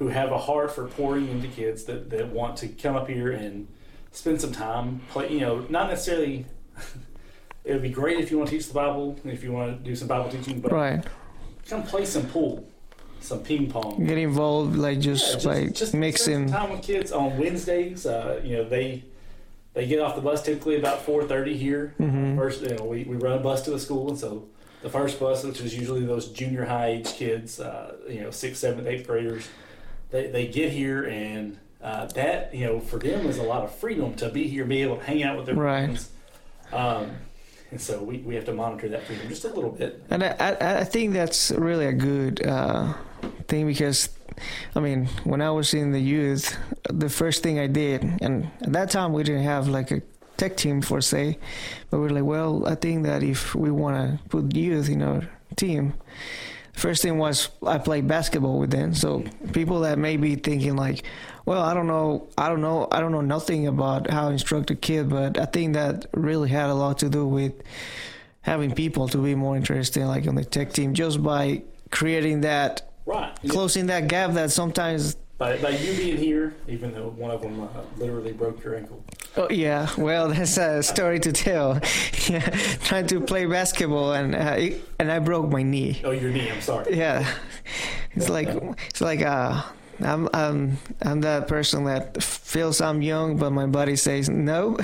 who 0.00 0.08
have 0.08 0.32
a 0.32 0.38
heart 0.38 0.72
for 0.72 0.86
pouring 0.86 1.28
into 1.28 1.46
kids 1.46 1.84
that, 1.84 2.08
that 2.08 2.26
want 2.30 2.56
to 2.56 2.66
come 2.66 2.96
up 2.96 3.06
here 3.06 3.30
and 3.30 3.68
spend 4.10 4.40
some 4.40 4.50
time 4.50 5.02
play. 5.10 5.30
You 5.30 5.40
know, 5.40 5.66
not 5.68 5.88
necessarily. 5.90 6.46
it 7.64 7.74
would 7.74 7.82
be 7.82 7.90
great 7.90 8.18
if 8.18 8.30
you 8.30 8.38
want 8.38 8.48
to 8.48 8.56
teach 8.56 8.66
the 8.66 8.74
Bible, 8.74 9.20
if 9.24 9.44
you 9.44 9.52
want 9.52 9.76
to 9.78 9.84
do 9.84 9.94
some 9.94 10.08
Bible 10.08 10.30
teaching, 10.30 10.58
but 10.60 10.72
right 10.72 11.04
come 11.68 11.82
play 11.82 12.04
some 12.04 12.26
pool, 12.26 12.66
some 13.20 13.40
ping 13.40 13.70
pong. 13.70 14.04
get 14.06 14.18
involved 14.18 14.74
like 14.76 14.98
just, 14.98 15.44
Yeah, 15.44 15.52
like 15.52 15.74
just 15.74 15.94
mixing 15.94 16.48
some 16.48 16.60
time 16.60 16.70
with 16.72 16.82
kids 16.82 17.12
on 17.12 17.38
Wednesdays. 17.38 18.06
Uh, 18.06 18.40
you 18.42 18.56
know, 18.56 18.64
they 18.64 19.04
they 19.74 19.86
get 19.86 20.00
off 20.00 20.16
the 20.16 20.22
bus 20.22 20.42
typically 20.42 20.76
about 20.76 21.02
four 21.02 21.24
thirty 21.24 21.56
here. 21.56 21.94
Mhm. 22.00 22.36
First, 22.36 22.62
you 22.62 22.74
know, 22.74 22.84
we, 22.84 23.04
we 23.04 23.16
run 23.16 23.38
a 23.38 23.42
bus 23.42 23.62
to 23.62 23.70
the 23.70 23.78
school, 23.78 24.08
and 24.08 24.18
so 24.18 24.48
the 24.82 24.88
first 24.88 25.20
bus, 25.20 25.44
which 25.44 25.60
is 25.60 25.76
usually 25.76 26.04
those 26.06 26.28
junior 26.28 26.64
high 26.64 26.86
age 26.86 27.12
kids, 27.12 27.60
uh, 27.60 27.96
you 28.08 28.22
know, 28.22 28.30
sixth, 28.30 28.60
seventh, 28.60 28.86
eighth 28.86 29.06
graders, 29.06 29.46
they, 30.10 30.28
they 30.28 30.46
get 30.46 30.72
here, 30.72 31.04
and 31.04 31.58
uh, 31.82 32.06
that 32.06 32.54
you 32.54 32.66
know 32.66 32.80
for 32.80 32.98
them 32.98 33.26
is 33.26 33.38
a 33.38 33.42
lot 33.42 33.64
of 33.64 33.74
freedom 33.74 34.14
to 34.16 34.28
be 34.28 34.46
here, 34.48 34.64
be 34.64 34.82
able 34.82 34.96
to 34.96 35.04
hang 35.04 35.22
out 35.22 35.36
with 35.36 35.46
their 35.46 35.54
Right. 35.54 35.84
friends. 35.86 36.10
Um, 36.72 37.10
and 37.70 37.80
so 37.80 38.02
we, 38.02 38.18
we 38.18 38.34
have 38.34 38.44
to 38.46 38.52
monitor 38.52 38.88
that 38.88 39.04
freedom 39.04 39.28
just 39.28 39.44
a 39.44 39.48
little 39.48 39.70
bit. 39.70 40.02
And 40.10 40.24
I, 40.24 40.34
I, 40.40 40.78
I 40.80 40.84
think 40.84 41.12
that's 41.12 41.50
really 41.52 41.86
a 41.86 41.92
good 41.92 42.44
uh, 42.44 42.94
thing 43.46 43.66
because, 43.66 44.08
I 44.74 44.80
mean, 44.80 45.06
when 45.24 45.40
I 45.40 45.50
was 45.52 45.72
in 45.72 45.92
the 45.92 46.00
youth, 46.00 46.56
the 46.88 47.08
first 47.08 47.42
thing 47.44 47.58
I 47.60 47.68
did, 47.68 48.02
and 48.20 48.50
at 48.62 48.72
that 48.72 48.90
time 48.90 49.12
we 49.12 49.22
didn't 49.22 49.44
have 49.44 49.68
like 49.68 49.92
a 49.92 50.02
tech 50.36 50.56
team 50.56 50.80
for 50.82 51.00
say, 51.00 51.38
but 51.90 52.00
we 52.00 52.06
are 52.06 52.10
like, 52.10 52.24
well, 52.24 52.66
I 52.66 52.74
think 52.74 53.04
that 53.04 53.22
if 53.22 53.54
we 53.54 53.70
want 53.70 53.96
to 53.96 54.28
put 54.28 54.54
youth 54.56 54.88
in 54.88 55.02
our 55.02 55.22
team, 55.54 55.94
first 56.80 57.02
thing 57.02 57.18
was 57.18 57.50
I 57.64 57.78
played 57.78 58.08
basketball 58.08 58.58
with 58.58 58.70
them. 58.70 58.94
So 58.94 59.22
people 59.52 59.80
that 59.80 59.98
may 59.98 60.16
be 60.16 60.34
thinking 60.34 60.76
like, 60.76 61.04
well, 61.44 61.62
I 61.62 61.74
don't 61.74 61.86
know, 61.86 62.26
I 62.38 62.48
don't 62.48 62.60
know, 62.60 62.88
I 62.90 63.00
don't 63.00 63.12
know 63.12 63.20
nothing 63.20 63.66
about 63.66 64.10
how 64.10 64.28
to 64.28 64.32
instruct 64.32 64.70
a 64.70 64.74
kid, 64.74 65.08
but 65.10 65.38
I 65.38 65.44
think 65.44 65.74
that 65.74 66.06
really 66.14 66.48
had 66.48 66.70
a 66.70 66.74
lot 66.74 66.98
to 66.98 67.08
do 67.08 67.26
with 67.26 67.52
having 68.42 68.72
people 68.74 69.06
to 69.08 69.18
be 69.18 69.34
more 69.34 69.56
interested, 69.56 70.06
like 70.06 70.26
on 70.26 70.34
the 70.34 70.44
tech 70.44 70.72
team, 70.72 70.94
just 70.94 71.22
by 71.22 71.62
creating 71.90 72.40
that, 72.42 72.90
Right. 73.04 73.34
closing 73.48 73.86
that 73.86 74.08
gap 74.08 74.32
that 74.32 74.50
sometimes. 74.50 75.16
By, 75.36 75.56
by 75.58 75.70
you 75.70 75.96
being 75.96 76.16
here, 76.16 76.54
even 76.68 76.92
though 76.94 77.08
one 77.10 77.30
of 77.30 77.42
them 77.42 77.60
uh, 77.62 77.66
literally 77.98 78.32
broke 78.32 78.62
your 78.62 78.76
ankle. 78.76 79.02
Oh 79.36 79.48
yeah, 79.50 79.88
well 79.96 80.28
that's 80.28 80.56
a 80.56 80.82
story 80.82 81.20
to 81.20 81.32
tell. 81.32 81.80
yeah, 82.28 82.40
trying 82.82 83.06
to 83.08 83.20
play 83.20 83.46
basketball 83.46 84.12
and 84.12 84.34
uh, 84.34 84.56
it, 84.58 84.84
and 84.98 85.10
I 85.10 85.18
broke 85.20 85.50
my 85.50 85.62
knee. 85.62 86.00
Oh, 86.04 86.10
your 86.10 86.30
knee. 86.30 86.50
I'm 86.50 86.60
sorry. 86.60 86.96
Yeah, 86.96 87.26
it's 88.12 88.28
like 88.28 88.48
it's 88.88 89.00
like 89.00 89.22
uh, 89.22 89.62
I'm 90.02 90.28
I'm 90.34 90.78
I'm 91.02 91.20
that 91.20 91.46
person 91.46 91.84
that 91.84 92.22
feels 92.22 92.80
I'm 92.80 93.02
young, 93.02 93.36
but 93.36 93.50
my 93.50 93.66
body 93.66 93.96
says 93.96 94.28
no. 94.28 94.78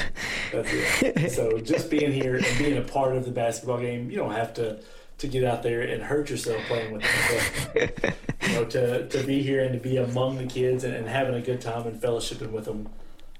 That's 0.53 0.69
it. 1.03 1.31
so 1.35 1.59
just 1.59 1.91
being 1.91 2.13
here 2.13 2.37
and 2.37 2.59
being 2.59 2.77
a 2.77 2.83
part 2.83 3.17
of 3.17 3.25
the 3.25 3.33
basketball 3.33 3.79
game, 3.79 4.11
you 4.11 4.17
don't 4.17 4.33
have 4.33 4.55
to 4.55 4.81
to 5.19 5.27
get 5.27 5.45
out 5.45 5.63
there 5.63 5.81
and 5.81 6.03
hurt 6.03 6.29
yourself 6.29 6.61
playing 6.69 6.93
with 6.93 7.03
them. 7.03 7.41
But, 7.73 8.15
you 8.49 8.55
know, 8.55 8.65
to 8.67 9.09
to 9.09 9.23
be 9.25 9.43
here 9.43 9.65
and 9.65 9.73
to 9.73 9.81
be 9.81 9.97
among 9.97 10.37
the 10.37 10.47
kids 10.47 10.85
and, 10.85 10.95
and 10.95 11.09
having 11.09 11.35
a 11.35 11.41
good 11.41 11.61
time 11.61 11.87
and 11.87 12.01
fellowshipping 12.01 12.53
with 12.53 12.67
them. 12.67 12.89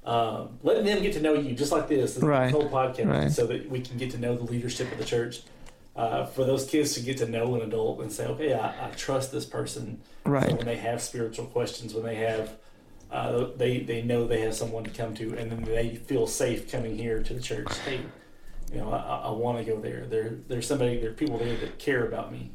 Um, 0.07 0.57
letting 0.63 0.85
them 0.85 1.01
get 1.01 1.11
to 1.13 1.21
know 1.21 1.33
you 1.33 1.53
just 1.53 1.71
like 1.73 1.89
this, 1.89 2.13
this 2.15 2.23
Right. 2.23 2.49
whole 2.49 2.69
podcast, 2.69 3.07
Right. 3.09 3.31
so 3.31 3.45
that 3.47 3.69
we 3.69 3.81
can 3.81 3.97
get 3.97 4.11
to 4.11 4.17
know 4.17 4.35
the 4.37 4.43
leadership 4.45 4.89
of 4.91 4.97
the 4.97 5.03
church. 5.03 5.41
Uh, 5.97 6.25
for 6.25 6.45
those 6.45 6.65
kids 6.65 6.93
to 6.93 7.01
get 7.01 7.17
to 7.17 7.27
know 7.27 7.55
an 7.55 7.61
adult 7.61 7.99
and 7.99 8.09
say, 8.11 8.25
okay, 8.27 8.53
I, 8.53 8.87
I 8.87 8.91
trust 8.91 9.31
this 9.33 9.45
person. 9.45 9.99
So 10.25 10.31
Right. 10.31 10.55
when 10.55 10.65
they 10.65 10.77
have 10.77 11.01
spiritual 11.01 11.45
questions, 11.47 11.93
when 11.93 12.05
they 12.05 12.15
have, 12.15 12.51
uh, 13.11 13.47
they 13.57 13.79
they 13.79 14.01
know 14.01 14.25
they 14.25 14.39
have 14.41 14.53
someone 14.53 14.83
to 14.85 14.91
come 14.91 15.13
to, 15.15 15.35
and 15.37 15.51
then 15.51 15.63
they 15.63 15.95
feel 15.95 16.25
safe 16.25 16.71
coming 16.71 16.97
here 16.97 17.21
to 17.23 17.33
the 17.33 17.41
church. 17.41 17.67
Hey, 17.79 17.99
you 18.71 18.77
know, 18.79 18.89
I, 18.91 18.97
I- 18.99 19.21
I 19.27 19.31
want 19.31 19.57
to 19.57 19.63
go 19.65 19.79
there. 19.81 20.05
There, 20.09 20.35
there's 20.47 20.67
somebody, 20.67 20.99
there 21.01 21.09
are 21.09 21.13
people 21.13 21.37
there 21.37 21.57
that 21.57 21.79
care 21.79 22.05
about 22.05 22.31
me. 22.31 22.51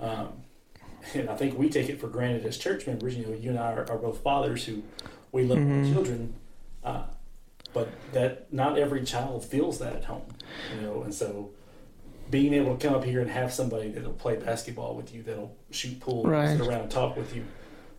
Um, 0.00 0.28
and 1.14 1.28
I 1.30 1.34
think 1.34 1.58
we 1.58 1.68
take 1.68 1.88
it 1.88 2.00
for 2.00 2.06
granted 2.08 2.44
as 2.46 2.58
church 2.58 2.86
members. 2.86 3.16
You 3.16 3.26
know, 3.26 3.32
you 3.32 3.50
and 3.50 3.58
I 3.58 3.72
are, 3.72 3.90
are 3.90 3.98
both 3.98 4.22
fathers 4.22 4.64
who 4.66 4.82
we 5.32 5.44
love 5.44 5.58
Mhm. 5.58 5.88
our 5.88 5.92
children, 5.94 6.34
uh, 6.86 7.02
but 7.74 7.88
that 8.12 8.50
not 8.52 8.78
every 8.78 9.04
child 9.04 9.44
feels 9.44 9.78
that 9.80 9.94
at 9.96 10.04
home. 10.04 10.22
You 10.74 10.80
know, 10.86 11.02
and 11.02 11.12
so 11.12 11.50
being 12.30 12.54
able 12.54 12.76
to 12.76 12.86
come 12.86 12.96
up 12.96 13.04
here 13.04 13.20
and 13.20 13.30
have 13.30 13.52
somebody 13.52 13.90
that'll 13.90 14.12
play 14.14 14.36
basketball 14.36 14.94
with 14.96 15.14
you, 15.14 15.22
that'll 15.22 15.54
shoot 15.70 16.00
pool, 16.00 16.24
Right. 16.24 16.56
sit 16.56 16.66
around 16.66 16.80
and 16.82 16.90
talk 16.90 17.16
with 17.16 17.34
you, 17.36 17.44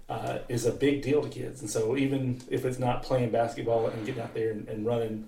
uh, 0.09 0.39
is 0.49 0.65
a 0.65 0.71
big 0.71 1.01
deal 1.01 1.21
to 1.21 1.29
kids. 1.29 1.61
And 1.61 1.69
so 1.69 1.95
even 1.95 2.41
if 2.49 2.65
it's 2.65 2.79
not 2.79 3.03
playing 3.03 3.29
basketball 3.31 3.87
and 3.87 4.05
getting 4.05 4.21
out 4.21 4.33
there 4.33 4.51
and, 4.51 4.67
and 4.67 4.85
running, 4.85 5.27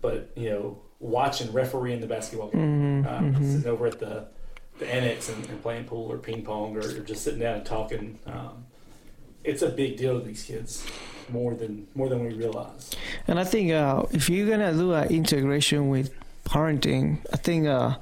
but 0.00 0.30
you 0.36 0.50
know, 0.50 0.78
watching 1.00 1.52
refereeing 1.52 2.00
the 2.00 2.06
basketball 2.06 2.48
game, 2.50 3.04
Mhm, 3.04 3.06
um, 3.12 3.34
mhm. 3.34 3.52
sitting 3.52 3.70
over 3.70 3.86
at 3.86 3.98
the 3.98 4.26
the 4.78 4.86
annex 4.94 5.28
and, 5.28 5.44
and 5.48 5.60
playing 5.60 5.84
pool 5.86 6.06
or 6.12 6.18
ping 6.18 6.42
pong 6.42 6.76
or, 6.76 6.80
or 6.80 7.00
just 7.00 7.22
sitting 7.24 7.40
down 7.40 7.56
and 7.56 7.66
talking. 7.66 8.16
Um, 8.26 8.64
it's 9.42 9.60
a 9.62 9.68
big 9.68 9.96
deal 9.96 10.20
to 10.20 10.24
these 10.24 10.44
kids, 10.44 10.86
more 11.30 11.54
than 11.54 11.86
more 11.94 12.08
than 12.08 12.24
we 12.24 12.34
realize. 12.34 12.90
And 13.26 13.38
I 13.38 13.44
think 13.44 13.72
uh, 13.72 14.04
if 14.12 14.28
you're 14.28 14.48
gonna 14.48 14.72
do 14.72 14.92
an 14.92 15.08
integration 15.08 15.88
with 15.88 16.12
parenting, 16.44 17.18
I 17.32 17.36
think 17.36 17.66
uh, 17.66 17.96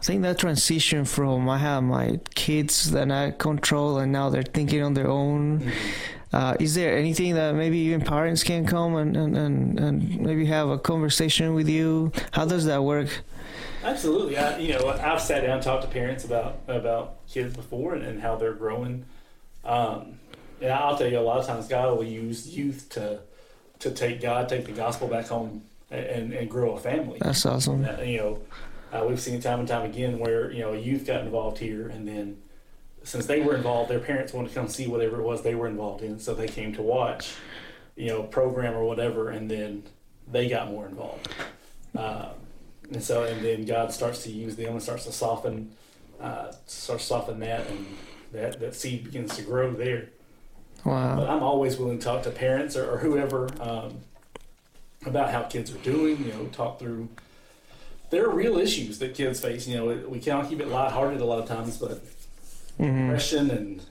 I 0.00 0.02
think 0.02 0.22
that 0.22 0.38
transition 0.38 1.04
from 1.04 1.48
I 1.48 1.58
have 1.58 1.82
my 1.82 2.20
kids 2.34 2.90
that 2.92 3.10
I 3.10 3.32
control 3.32 3.98
and 3.98 4.12
now 4.12 4.30
they're 4.30 4.42
thinking 4.42 4.82
on 4.82 4.94
their 4.94 5.08
own. 5.08 5.60
Mm-hmm. 5.60 5.90
Uh, 6.30 6.54
is 6.60 6.74
there 6.74 6.96
anything 6.96 7.34
that 7.34 7.54
maybe 7.54 7.78
even 7.78 8.02
parents 8.02 8.44
can 8.44 8.66
come 8.66 8.96
and, 8.96 9.16
and, 9.16 9.34
and, 9.34 9.80
and 9.80 10.20
maybe 10.20 10.44
have 10.44 10.68
a 10.68 10.78
conversation 10.78 11.54
with 11.54 11.68
you? 11.68 12.12
How 12.32 12.44
does 12.44 12.66
that 12.66 12.84
work? 12.84 13.08
Absolutely. 13.82 14.36
I, 14.36 14.58
you 14.58 14.74
know, 14.74 14.88
I've 14.90 15.22
sat 15.22 15.40
down 15.40 15.52
and 15.52 15.62
talked 15.62 15.82
to 15.84 15.88
parents 15.88 16.24
about 16.24 16.58
about 16.68 17.26
kids 17.28 17.56
before 17.56 17.94
and, 17.94 18.04
and 18.04 18.20
how 18.20 18.36
they're 18.36 18.52
growing. 18.52 19.06
Um, 19.64 20.20
and 20.60 20.72
I'll 20.72 20.96
tell 20.96 21.08
you, 21.08 21.18
a 21.18 21.20
lot 21.20 21.38
of 21.38 21.46
times 21.46 21.68
God 21.68 21.96
will 21.96 22.04
use 22.04 22.48
youth 22.56 22.88
to 22.90 23.20
to 23.80 23.90
take 23.90 24.20
God, 24.20 24.48
take 24.48 24.66
the 24.66 24.72
gospel 24.72 25.06
back 25.06 25.26
home, 25.26 25.62
and, 25.90 26.32
and 26.32 26.50
grow 26.50 26.72
a 26.72 26.80
family. 26.80 27.18
That's 27.20 27.46
awesome. 27.46 27.84
Uh, 27.84 28.02
you 28.02 28.18
know, 28.18 28.42
uh, 28.92 29.04
we've 29.06 29.20
seen 29.20 29.40
time 29.40 29.60
and 29.60 29.68
time 29.68 29.88
again 29.88 30.18
where 30.18 30.50
you 30.50 30.60
know 30.60 30.72
a 30.74 30.78
youth 30.78 31.06
got 31.06 31.20
involved 31.22 31.58
here, 31.58 31.88
and 31.88 32.06
then 32.06 32.38
since 33.04 33.26
they 33.26 33.40
were 33.40 33.54
involved, 33.54 33.90
their 33.90 34.00
parents 34.00 34.32
wanted 34.32 34.48
to 34.48 34.54
come 34.54 34.68
see 34.68 34.86
whatever 34.86 35.20
it 35.20 35.22
was 35.22 35.42
they 35.42 35.54
were 35.54 35.66
involved 35.66 36.02
in, 36.02 36.18
so 36.18 36.34
they 36.34 36.48
came 36.48 36.74
to 36.74 36.82
watch, 36.82 37.34
you 37.96 38.08
know, 38.08 38.22
program 38.22 38.74
or 38.74 38.84
whatever, 38.84 39.30
and 39.30 39.50
then 39.50 39.82
they 40.30 40.48
got 40.48 40.68
more 40.68 40.86
involved. 40.86 41.28
Um, 41.96 42.30
and 42.92 43.02
so, 43.02 43.24
and 43.24 43.44
then 43.44 43.64
God 43.64 43.92
starts 43.92 44.22
to 44.24 44.30
use 44.30 44.56
them 44.56 44.72
and 44.72 44.82
starts 44.82 45.04
to 45.04 45.12
soften, 45.12 45.72
uh, 46.20 46.52
starts 46.66 47.04
to 47.04 47.08
soften 47.08 47.40
that, 47.40 47.66
and 47.68 47.86
that 48.32 48.60
that 48.60 48.74
seed 48.74 49.04
begins 49.04 49.36
to 49.36 49.42
grow 49.42 49.72
there. 49.72 50.08
Wow. 50.84 51.16
But 51.16 51.28
I'm 51.28 51.42
always 51.42 51.76
willing 51.76 51.98
to 51.98 52.04
talk 52.04 52.22
to 52.22 52.30
parents 52.30 52.76
or, 52.76 52.90
or 52.90 52.98
whoever 52.98 53.48
um, 53.60 53.98
about 55.04 55.30
how 55.30 55.42
kids 55.42 55.72
are 55.74 55.78
doing. 55.78 56.24
You 56.24 56.32
know, 56.32 56.46
talk 56.46 56.78
through 56.78 57.08
there 58.10 58.24
are 58.24 58.34
real 58.34 58.58
issues 58.58 58.98
that 59.00 59.14
kids 59.14 59.40
face. 59.40 59.66
You 59.66 59.76
know, 59.76 60.08
we 60.08 60.18
cannot 60.18 60.48
keep 60.48 60.60
it 60.60 60.68
lighthearted 60.68 61.20
a 61.20 61.24
lot 61.24 61.38
of 61.40 61.46
times, 61.46 61.76
but 61.76 62.04
mm-hmm. 62.78 63.08
depression 63.08 63.50
and 63.50 63.82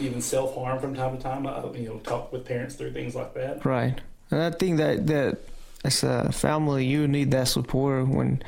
even 0.00 0.20
self 0.20 0.54
harm 0.54 0.80
from 0.80 0.94
time 0.94 1.16
to 1.16 1.22
time. 1.22 1.46
I, 1.46 1.64
you 1.72 1.88
know, 1.88 1.98
talk 1.98 2.32
with 2.32 2.44
parents 2.44 2.74
through 2.74 2.92
things 2.92 3.14
like 3.14 3.34
that. 3.34 3.64
Right, 3.64 4.00
and 4.30 4.42
I 4.42 4.50
think 4.50 4.78
that 4.78 5.06
that 5.06 5.38
as 5.84 6.02
a 6.02 6.32
family, 6.32 6.84
you 6.84 7.06
need 7.06 7.30
that 7.32 7.48
support 7.48 8.08
when 8.08 8.42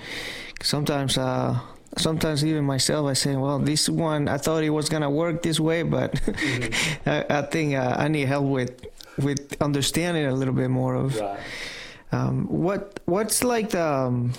sometimes. 0.63 1.19
Uh, 1.19 1.61
sometimes 1.99 2.45
even 2.45 2.65
myself, 2.65 3.07
I 3.07 3.13
say, 3.13 3.37
well, 3.37 3.59
this 3.59 3.89
one, 3.89 4.29
I 4.29 4.39
thought 4.39 4.63
it 4.65 4.71
was 4.71 4.89
gonna 4.89 5.11
work 5.11 5.43
this 5.43 5.61
way, 5.61 5.83
but 5.83 6.13
mm-hmm. 6.15 7.09
I, 7.35 7.39
I, 7.39 7.43
think 7.43 7.75
uh, 7.75 7.97
I 7.99 8.09
need 8.09 8.27
help 8.27 8.47
with 8.47 8.87
with 9.19 9.61
understanding 9.61 10.25
a 10.25 10.33
little 10.33 10.55
bit 10.55 10.71
more 10.71 10.95
of 10.95 11.19
right. 11.19 11.39
um, 12.13 12.47
what 12.47 13.01
what's 13.05 13.45
like 13.45 13.71
the 13.71 13.85
um, 13.85 14.33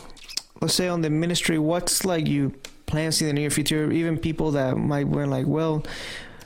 let's 0.61 0.73
say 0.73 0.87
on 0.87 1.01
the 1.01 1.09
ministry, 1.09 1.59
what's 1.59 2.05
like 2.05 2.27
you 2.27 2.53
plans 2.85 3.21
in 3.21 3.27
the 3.27 3.33
near 3.33 3.49
future? 3.49 3.91
Even 3.91 4.17
people 4.17 4.51
that 4.51 4.77
might 4.77 5.11
be 5.11 5.25
like, 5.25 5.45
well, 5.45 5.83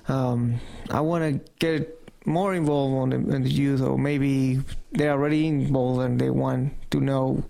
um, 0.08 0.60
I 0.90 1.02
want 1.02 1.24
to 1.24 1.52
get 1.60 1.94
more 2.26 2.54
involved 2.54 2.96
on 2.96 3.10
the, 3.10 3.36
in 3.36 3.44
the 3.44 3.50
youth, 3.50 3.82
or 3.82 3.98
maybe 3.98 4.60
they're 4.92 5.12
already 5.12 5.48
involved 5.48 6.02
and 6.02 6.20
they 6.20 6.30
want 6.30 6.74
to 6.92 7.00
know 7.00 7.44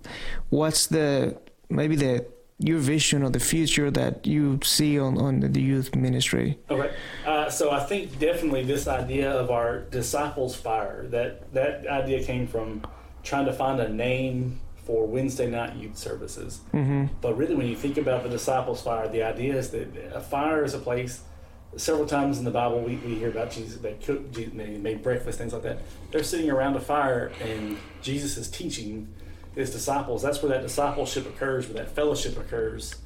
what's 0.50 0.86
the 0.86 1.36
maybe 1.70 1.96
the 1.96 2.24
your 2.58 2.78
vision 2.78 3.22
of 3.22 3.32
the 3.32 3.40
future 3.40 3.90
that 3.90 4.26
you 4.26 4.58
see 4.62 4.98
on, 4.98 5.16
on 5.18 5.40
the 5.40 5.60
youth 5.60 5.94
ministry? 5.94 6.58
Okay, 6.70 6.92
uh, 7.26 7.48
so 7.48 7.70
I 7.70 7.80
think 7.80 8.18
definitely 8.18 8.64
this 8.64 8.88
idea 8.88 9.30
of 9.30 9.50
our 9.50 9.80
disciples 9.80 10.56
fire 10.56 11.06
that 11.08 11.52
that 11.54 11.86
idea 11.86 12.22
came 12.24 12.46
from 12.46 12.82
trying 13.22 13.46
to 13.46 13.52
find 13.52 13.80
a 13.80 13.88
name 13.88 14.60
for 14.88 15.06
Wednesday 15.06 15.48
night 15.48 15.76
youth 15.76 15.98
services. 15.98 16.60
Mm-hmm. 16.72 17.06
But 17.20 17.36
really, 17.36 17.54
when 17.54 17.66
you 17.66 17.76
think 17.76 17.98
about 17.98 18.22
the 18.22 18.30
disciples 18.30 18.82
fire, 18.82 19.06
the 19.06 19.22
idea 19.22 19.54
is 19.54 19.70
that 19.70 19.88
a 20.14 20.20
fire 20.20 20.64
is 20.64 20.74
a 20.74 20.78
place. 20.78 21.22
Several 21.76 22.06
times 22.06 22.38
in 22.38 22.44
the 22.44 22.50
Bible, 22.50 22.80
we, 22.80 22.96
we 22.96 23.16
hear 23.16 23.28
about 23.28 23.50
Jesus. 23.50 23.78
that 23.82 24.02
cooked, 24.02 24.32
they 24.32 24.46
made 24.46 25.02
breakfast, 25.02 25.38
things 25.38 25.52
like 25.52 25.62
that. 25.62 25.80
They're 26.10 26.24
sitting 26.24 26.50
around 26.50 26.74
a 26.76 26.80
fire, 26.80 27.30
and 27.42 27.76
Jesus 28.00 28.38
is 28.38 28.48
teaching 28.48 29.12
his 29.54 29.70
disciples. 29.70 30.22
That's 30.22 30.42
where 30.42 30.50
that 30.50 30.62
discipleship 30.62 31.26
occurs, 31.26 31.66
where 31.66 31.84
that 31.84 31.94
fellowship 31.94 32.38
occurs. 32.38 32.96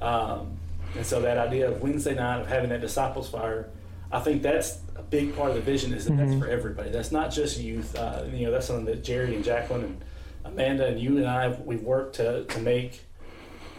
Um, 0.00 0.58
and 0.96 1.04
so 1.04 1.20
that 1.22 1.38
idea 1.38 1.68
of 1.68 1.82
Wednesday 1.82 2.14
night 2.14 2.40
of 2.40 2.46
having 2.46 2.70
that 2.70 2.80
disciples 2.80 3.28
fire, 3.28 3.68
I 4.10 4.20
think 4.20 4.42
that's 4.42 4.78
a 4.94 5.02
big 5.02 5.36
part 5.36 5.50
of 5.50 5.56
the 5.56 5.62
vision. 5.62 5.92
Is 5.92 6.04
that 6.04 6.12
mm-hmm. 6.12 6.30
that's 6.30 6.40
for 6.40 6.48
everybody. 6.48 6.90
That's 6.90 7.12
not 7.12 7.30
just 7.30 7.58
youth. 7.58 7.96
Uh, 7.96 8.24
you 8.32 8.46
know, 8.46 8.52
that's 8.52 8.66
something 8.66 8.86
that 8.86 9.02
Jerry 9.02 9.34
and 9.34 9.44
Jacqueline 9.44 9.84
and 9.84 10.04
Amanda 10.44 10.86
and 10.86 11.00
you 11.00 11.18
and 11.18 11.26
I 11.26 11.48
we've 11.48 11.82
worked 11.82 12.16
to 12.16 12.44
to 12.44 12.60
make 12.60 13.02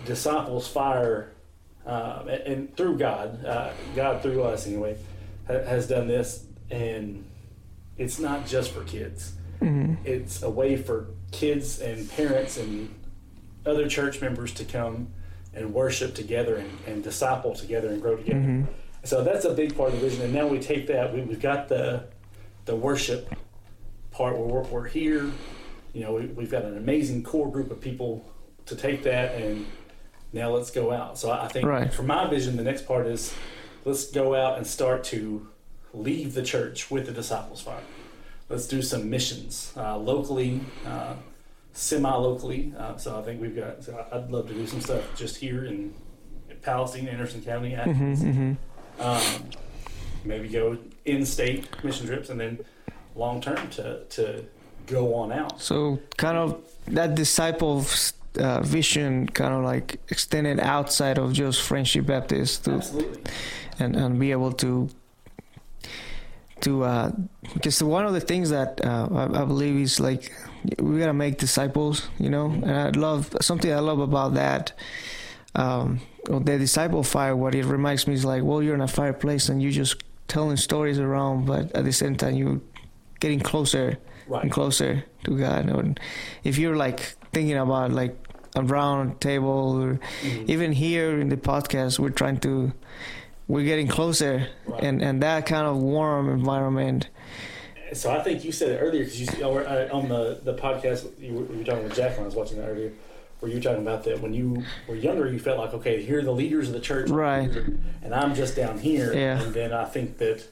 disciples 0.05 0.67
fire, 0.67 1.31
uh, 1.85 2.23
and, 2.29 2.41
and, 2.41 2.77
through 2.77 2.97
God, 2.97 3.43
uh, 3.45 3.71
God 3.95 4.21
through 4.21 4.43
us 4.43 4.67
anyway, 4.67 4.97
ha- 5.47 5.63
has 5.63 5.87
done 5.87 6.07
this, 6.07 6.45
and 6.69 7.25
it's 7.97 8.19
not 8.19 8.45
just 8.45 8.71
for 8.71 8.83
kids. 8.83 9.33
Mm-hmm. 9.61 9.95
It's 10.05 10.43
a 10.43 10.49
way 10.49 10.77
for 10.77 11.07
kids 11.31 11.79
and 11.79 12.09
parents 12.11 12.57
and 12.57 12.93
other 13.65 13.87
church 13.87 14.21
members 14.21 14.53
to 14.53 14.65
come 14.65 15.09
and 15.53 15.73
worship 15.73 16.13
together 16.13 16.55
and, 16.55 16.69
and 16.85 17.03
disciple 17.03 17.53
together 17.53 17.89
and 17.89 18.01
grow 18.01 18.15
together. 18.15 18.39
Mm-hmm. 18.39 18.71
So 19.03 19.23
that's 19.23 19.45
a 19.45 19.53
big 19.53 19.75
part 19.75 19.93
of 19.93 19.99
the 19.99 20.07
vision. 20.07 20.23
And 20.23 20.33
now 20.33 20.47
we 20.47 20.59
take 20.59 20.87
that, 20.87 21.13
we, 21.13 21.21
have 21.21 21.39
got 21.39 21.67
the 21.67 22.05
the 22.65 22.75
worship 22.75 23.33
part 24.11 24.37
where 24.37 24.45
we're, 24.45 24.63
we're 24.63 24.87
here. 24.87 25.31
You 25.93 26.01
know, 26.01 26.13
we, 26.13 26.43
have 26.43 26.51
got 26.51 26.63
an 26.63 26.77
amazing 26.77 27.23
core 27.23 27.49
group 27.49 27.71
of 27.71 27.79
people 27.79 28.29
to 28.65 28.75
take 28.75 29.03
that 29.03 29.35
and 29.35 29.65
now 30.33 30.49
let's 30.49 30.69
go 30.69 30.91
out. 30.91 31.17
So 31.17 31.31
I 31.31 31.47
think 31.47 31.65
right. 31.65 31.91
for 31.93 32.03
my 32.03 32.29
vision, 32.29 32.57
the 32.57 32.63
next 32.63 32.85
part 32.85 33.07
is 33.07 33.33
let's 33.85 34.11
go 34.11 34.35
out 34.35 34.57
and 34.57 34.67
start 34.67 35.05
to 35.05 35.47
leave 35.93 36.33
the 36.33 36.43
church 36.43 36.91
with 36.91 37.05
the 37.05 37.13
disciples 37.13 37.61
fire 37.61 37.81
let's 38.49 38.67
do 38.67 38.81
some 38.81 39.09
missions 39.09 39.73
uh, 39.77 39.97
locally, 39.97 40.61
uh, 40.85 41.15
semi-locally. 41.73 42.73
Uh, 42.77 42.97
so 42.97 43.19
I 43.19 43.21
think 43.23 43.41
we've 43.41 43.55
got. 43.55 43.83
So 43.83 44.05
I'd 44.11 44.31
love 44.31 44.47
to 44.47 44.53
do 44.53 44.65
some 44.67 44.81
stuff 44.81 45.03
just 45.15 45.37
here 45.37 45.65
in 45.65 45.93
Palestine, 46.61 47.07
Anderson 47.07 47.41
County, 47.41 47.71
mm-hmm, 47.71 48.13
mm-hmm. 48.13 48.53
Um, 48.99 49.49
maybe 50.25 50.47
go 50.47 50.77
in-state 51.05 51.83
mission 51.83 52.07
trips, 52.07 52.29
and 52.29 52.39
then 52.39 52.59
long 53.15 53.41
term 53.41 53.69
to 53.69 54.03
to 54.05 54.43
go 54.87 55.13
on 55.13 55.31
out. 55.31 55.61
So 55.61 55.99
kind 56.17 56.37
of 56.37 56.61
that 56.87 57.15
disciple 57.15 57.85
uh, 58.39 58.61
vision, 58.61 59.27
kind 59.29 59.53
of 59.53 59.63
like 59.63 59.99
extended 60.09 60.59
outside 60.59 61.17
of 61.19 61.33
just 61.33 61.61
Friendship 61.61 62.07
Baptist, 62.07 62.65
to, 62.65 62.71
Absolutely. 62.71 63.21
and 63.79 63.95
and 63.95 64.19
be 64.19 64.31
able 64.31 64.51
to 64.53 64.89
to 66.61 66.83
uh, 66.83 67.11
because 67.53 67.81
one 67.81 68.05
of 68.05 68.13
the 68.13 68.19
things 68.19 68.49
that 68.49 68.83
uh, 68.85 69.07
I, 69.11 69.41
I, 69.41 69.45
believe 69.45 69.75
is 69.75 69.99
like 69.99 70.31
we 70.79 70.99
gotta 70.99 71.13
make 71.13 71.37
disciples, 71.37 72.07
you 72.19 72.29
know. 72.29 72.45
And 72.49 72.71
I 72.71 72.89
love 72.89 73.35
something 73.41 73.71
I 73.71 73.79
love 73.79 73.99
about 73.99 74.33
that. 74.35 74.73
Um, 75.55 76.01
the 76.25 76.57
disciple 76.57 77.03
fire, 77.03 77.35
what 77.35 77.55
it 77.55 77.65
reminds 77.65 78.07
me 78.07 78.13
is 78.13 78.25
like, 78.25 78.43
well, 78.43 78.61
you're 78.61 78.75
in 78.75 78.81
a 78.81 78.87
fireplace 78.87 79.49
and 79.49 79.61
you're 79.61 79.71
just 79.71 80.03
telling 80.27 80.57
stories 80.57 80.99
around, 80.99 81.45
but 81.45 81.71
at 81.71 81.85
the 81.85 81.93
same 81.93 82.15
time 82.15 82.35
you're 82.35 82.59
getting 83.19 83.39
closer 83.39 83.97
right. 84.27 84.43
and 84.43 84.51
closer 84.51 85.03
to 85.23 85.37
God. 85.37 85.69
And 85.69 85.99
if 86.43 86.57
you're 86.57 86.75
like 86.75 87.15
thinking 87.33 87.57
about 87.57 87.91
like 87.91 88.15
a 88.55 88.63
round 88.63 89.21
table, 89.21 89.81
or 89.81 89.99
mm-hmm. 90.21 90.51
even 90.51 90.71
here 90.71 91.19
in 91.19 91.29
the 91.29 91.37
podcast, 91.37 91.99
we're 91.99 92.09
trying 92.09 92.39
to 92.41 92.73
we're 93.47 93.65
getting 93.65 93.87
closer, 93.87 94.47
right. 94.65 94.83
and 94.83 95.01
and 95.01 95.23
that 95.23 95.45
kind 95.45 95.67
of 95.67 95.77
warm 95.77 96.29
environment. 96.29 97.09
So 97.93 98.11
I 98.11 98.21
think 98.21 98.43
you 98.43 98.51
said 98.51 98.69
it 98.69 98.77
earlier 98.79 99.05
because 99.05 99.19
you 99.19 99.45
uh, 99.45 99.89
on 99.91 100.09
the 100.09 100.39
the 100.43 100.53
podcast 100.55 101.07
you 101.19 101.33
were, 101.33 101.51
you 101.53 101.59
were 101.59 101.63
talking 101.63 101.83
with 101.83 101.95
Jacqueline. 101.95 102.23
I 102.23 102.25
was 102.25 102.35
watching 102.35 102.57
that 102.57 102.67
earlier 102.67 102.91
where 103.39 103.51
you 103.51 103.57
were 103.57 103.63
talking 103.63 103.81
about 103.81 104.03
that 104.03 104.19
when 104.19 104.33
you 104.33 104.63
were 104.87 104.95
younger, 104.95 105.31
you 105.31 105.39
felt 105.39 105.59
like, 105.59 105.73
okay, 105.73 106.01
here 106.01 106.19
are 106.19 106.23
the 106.23 106.31
leaders 106.31 106.67
of 106.67 106.73
the 106.73 106.79
church, 106.79 107.09
right? 107.09 107.49
And 108.01 108.13
I'm 108.13 108.33
just 108.33 108.55
down 108.55 108.79
here. 108.79 109.13
Yeah. 109.13 109.41
And 109.41 109.53
then 109.53 109.73
I 109.73 109.85
think 109.85 110.17
that 110.17 110.43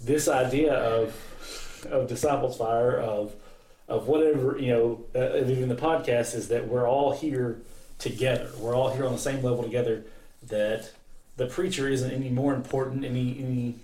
this 0.00 0.28
idea 0.28 0.74
of 0.74 1.86
of 1.90 2.08
disciples 2.08 2.56
fire 2.56 2.98
of 2.98 3.34
of 3.88 4.08
whatever 4.08 4.58
you 4.58 4.72
know, 4.72 5.04
uh, 5.14 5.44
even 5.44 5.68
the 5.68 5.76
podcast 5.76 6.34
is 6.34 6.48
that 6.48 6.68
we're 6.68 6.88
all 6.88 7.12
here 7.12 7.60
together. 7.98 8.50
We're 8.58 8.74
all 8.74 8.90
here 8.90 9.06
on 9.06 9.12
the 9.12 9.18
same 9.18 9.42
level 9.42 9.62
together. 9.62 10.04
That 10.44 10.90
the 11.38 11.46
preacher 11.46 11.88
isn't 11.88 12.10
any 12.10 12.28
more 12.28 12.54
important, 12.54 13.04
any 13.04 13.38
any 13.38 13.74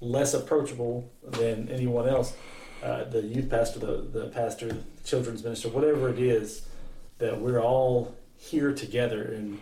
less 0.00 0.32
approachable 0.34 1.10
than 1.22 1.68
anyone 1.68 2.08
else. 2.08 2.34
Uh, 2.82 3.04
the 3.04 3.22
youth 3.22 3.48
pastor, 3.48 3.78
the, 3.78 3.96
the 4.12 4.26
pastor, 4.28 4.68
the 4.68 4.82
children's 5.04 5.44
minister, 5.44 5.68
whatever 5.68 6.08
it 6.08 6.18
is, 6.18 6.66
that 7.18 7.40
we're 7.40 7.60
all 7.60 8.12
here 8.36 8.72
together 8.72 9.22
and 9.22 9.60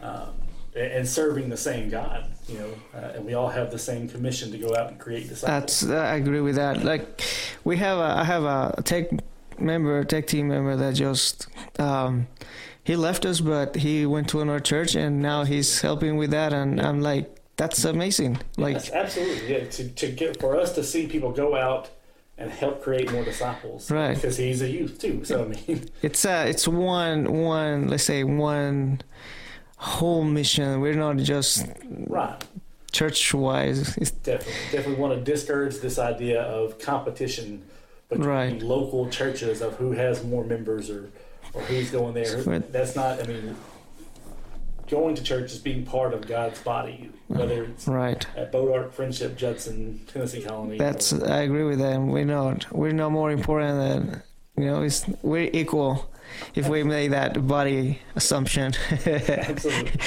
um, 0.00 0.30
and 0.74 1.08
serving 1.08 1.48
the 1.48 1.56
same 1.56 1.88
God, 1.90 2.30
you 2.46 2.58
know, 2.58 2.70
uh, 2.94 3.12
and 3.14 3.24
we 3.24 3.34
all 3.34 3.48
have 3.48 3.70
the 3.72 3.78
same 3.78 4.08
commission 4.08 4.52
to 4.52 4.58
go 4.58 4.76
out 4.76 4.90
and 4.90 4.98
create 5.00 5.28
disciples. 5.28 5.80
That's 5.80 5.92
I 5.92 6.16
agree 6.16 6.40
with 6.40 6.54
that. 6.56 6.84
Like 6.84 7.22
we 7.64 7.76
have 7.76 7.98
a 7.98 8.20
I 8.20 8.24
have 8.24 8.44
a 8.44 8.82
tech 8.84 9.08
member, 9.58 10.04
tech 10.04 10.28
team 10.28 10.48
member 10.48 10.76
that 10.76 10.94
just 10.94 11.48
um, 11.80 12.28
he 12.88 12.96
left 12.96 13.24
us, 13.24 13.40
but 13.40 13.76
he 13.76 14.06
went 14.06 14.28
to 14.30 14.40
another 14.40 14.60
church, 14.60 14.94
and 14.94 15.20
now 15.20 15.44
he's 15.44 15.82
helping 15.82 16.16
with 16.16 16.30
that, 16.30 16.52
and 16.52 16.80
I'm 16.80 17.00
like. 17.00 17.34
That's 17.58 17.84
amazing. 17.84 18.38
Like 18.56 18.74
yes, 18.74 18.92
absolutely, 18.92 19.52
yeah. 19.52 19.64
To, 19.64 19.88
to 19.88 20.12
get 20.12 20.38
for 20.38 20.56
us 20.56 20.76
to 20.76 20.84
see 20.84 21.08
people 21.08 21.32
go 21.32 21.56
out 21.56 21.90
and 22.36 22.52
help 22.52 22.84
create 22.84 23.10
more 23.10 23.24
disciples, 23.24 23.90
right? 23.90 24.14
Because 24.14 24.36
he's 24.36 24.62
a 24.62 24.70
youth 24.70 25.00
too. 25.00 25.24
So 25.24 25.42
I 25.42 25.48
mean, 25.48 25.90
it's 26.02 26.24
uh, 26.24 26.44
it's 26.48 26.68
one 26.68 27.32
one 27.32 27.88
let's 27.88 28.04
say 28.04 28.22
one 28.22 29.00
whole 29.76 30.22
mission. 30.22 30.80
We're 30.80 30.94
not 30.94 31.16
just 31.16 31.66
right 32.06 32.40
church 32.92 33.34
wise. 33.34 33.94
Definitely, 34.22 34.52
definitely 34.72 34.94
want 34.94 35.14
to 35.14 35.32
discourage 35.32 35.78
this 35.78 35.98
idea 35.98 36.42
of 36.42 36.78
competition 36.78 37.62
between 38.08 38.28
right. 38.28 38.62
local 38.62 39.08
churches 39.10 39.60
of 39.60 39.74
who 39.76 39.92
has 39.92 40.24
more 40.24 40.44
members 40.44 40.90
or 40.90 41.10
or 41.54 41.62
who's 41.62 41.90
going 41.90 42.14
there. 42.14 42.42
That's 42.70 42.96
not. 42.96 43.22
I 43.22 43.26
mean, 43.26 43.56
going 44.88 45.14
to 45.14 45.22
church 45.22 45.52
is 45.52 45.58
being 45.58 45.84
part 45.84 46.14
of 46.14 46.26
God's 46.26 46.60
body, 46.60 47.10
whether 47.28 47.64
it's 47.64 47.86
right 47.86 48.26
at 48.36 48.50
Bois 48.52 48.66
d'Arc, 48.66 48.92
Friendship, 48.92 49.36
Judson, 49.36 50.00
Tennessee 50.06 50.42
Colony. 50.42 50.78
That's 50.78 51.12
or, 51.12 51.28
I 51.28 51.42
agree 51.42 51.64
with 51.64 51.78
that. 51.78 52.00
We're 52.00 52.24
not 52.24 52.70
we're 52.72 52.92
not 52.92 53.12
more 53.12 53.30
important 53.30 53.78
than 53.78 54.22
you 54.56 54.70
know. 54.70 54.82
It's 54.82 55.06
we're 55.22 55.50
equal 55.52 56.10
if 56.54 56.68
we 56.68 56.82
made 56.82 57.12
that 57.12 57.46
body 57.46 58.00
assumption. 58.16 58.72
Absolutely. 59.06 60.00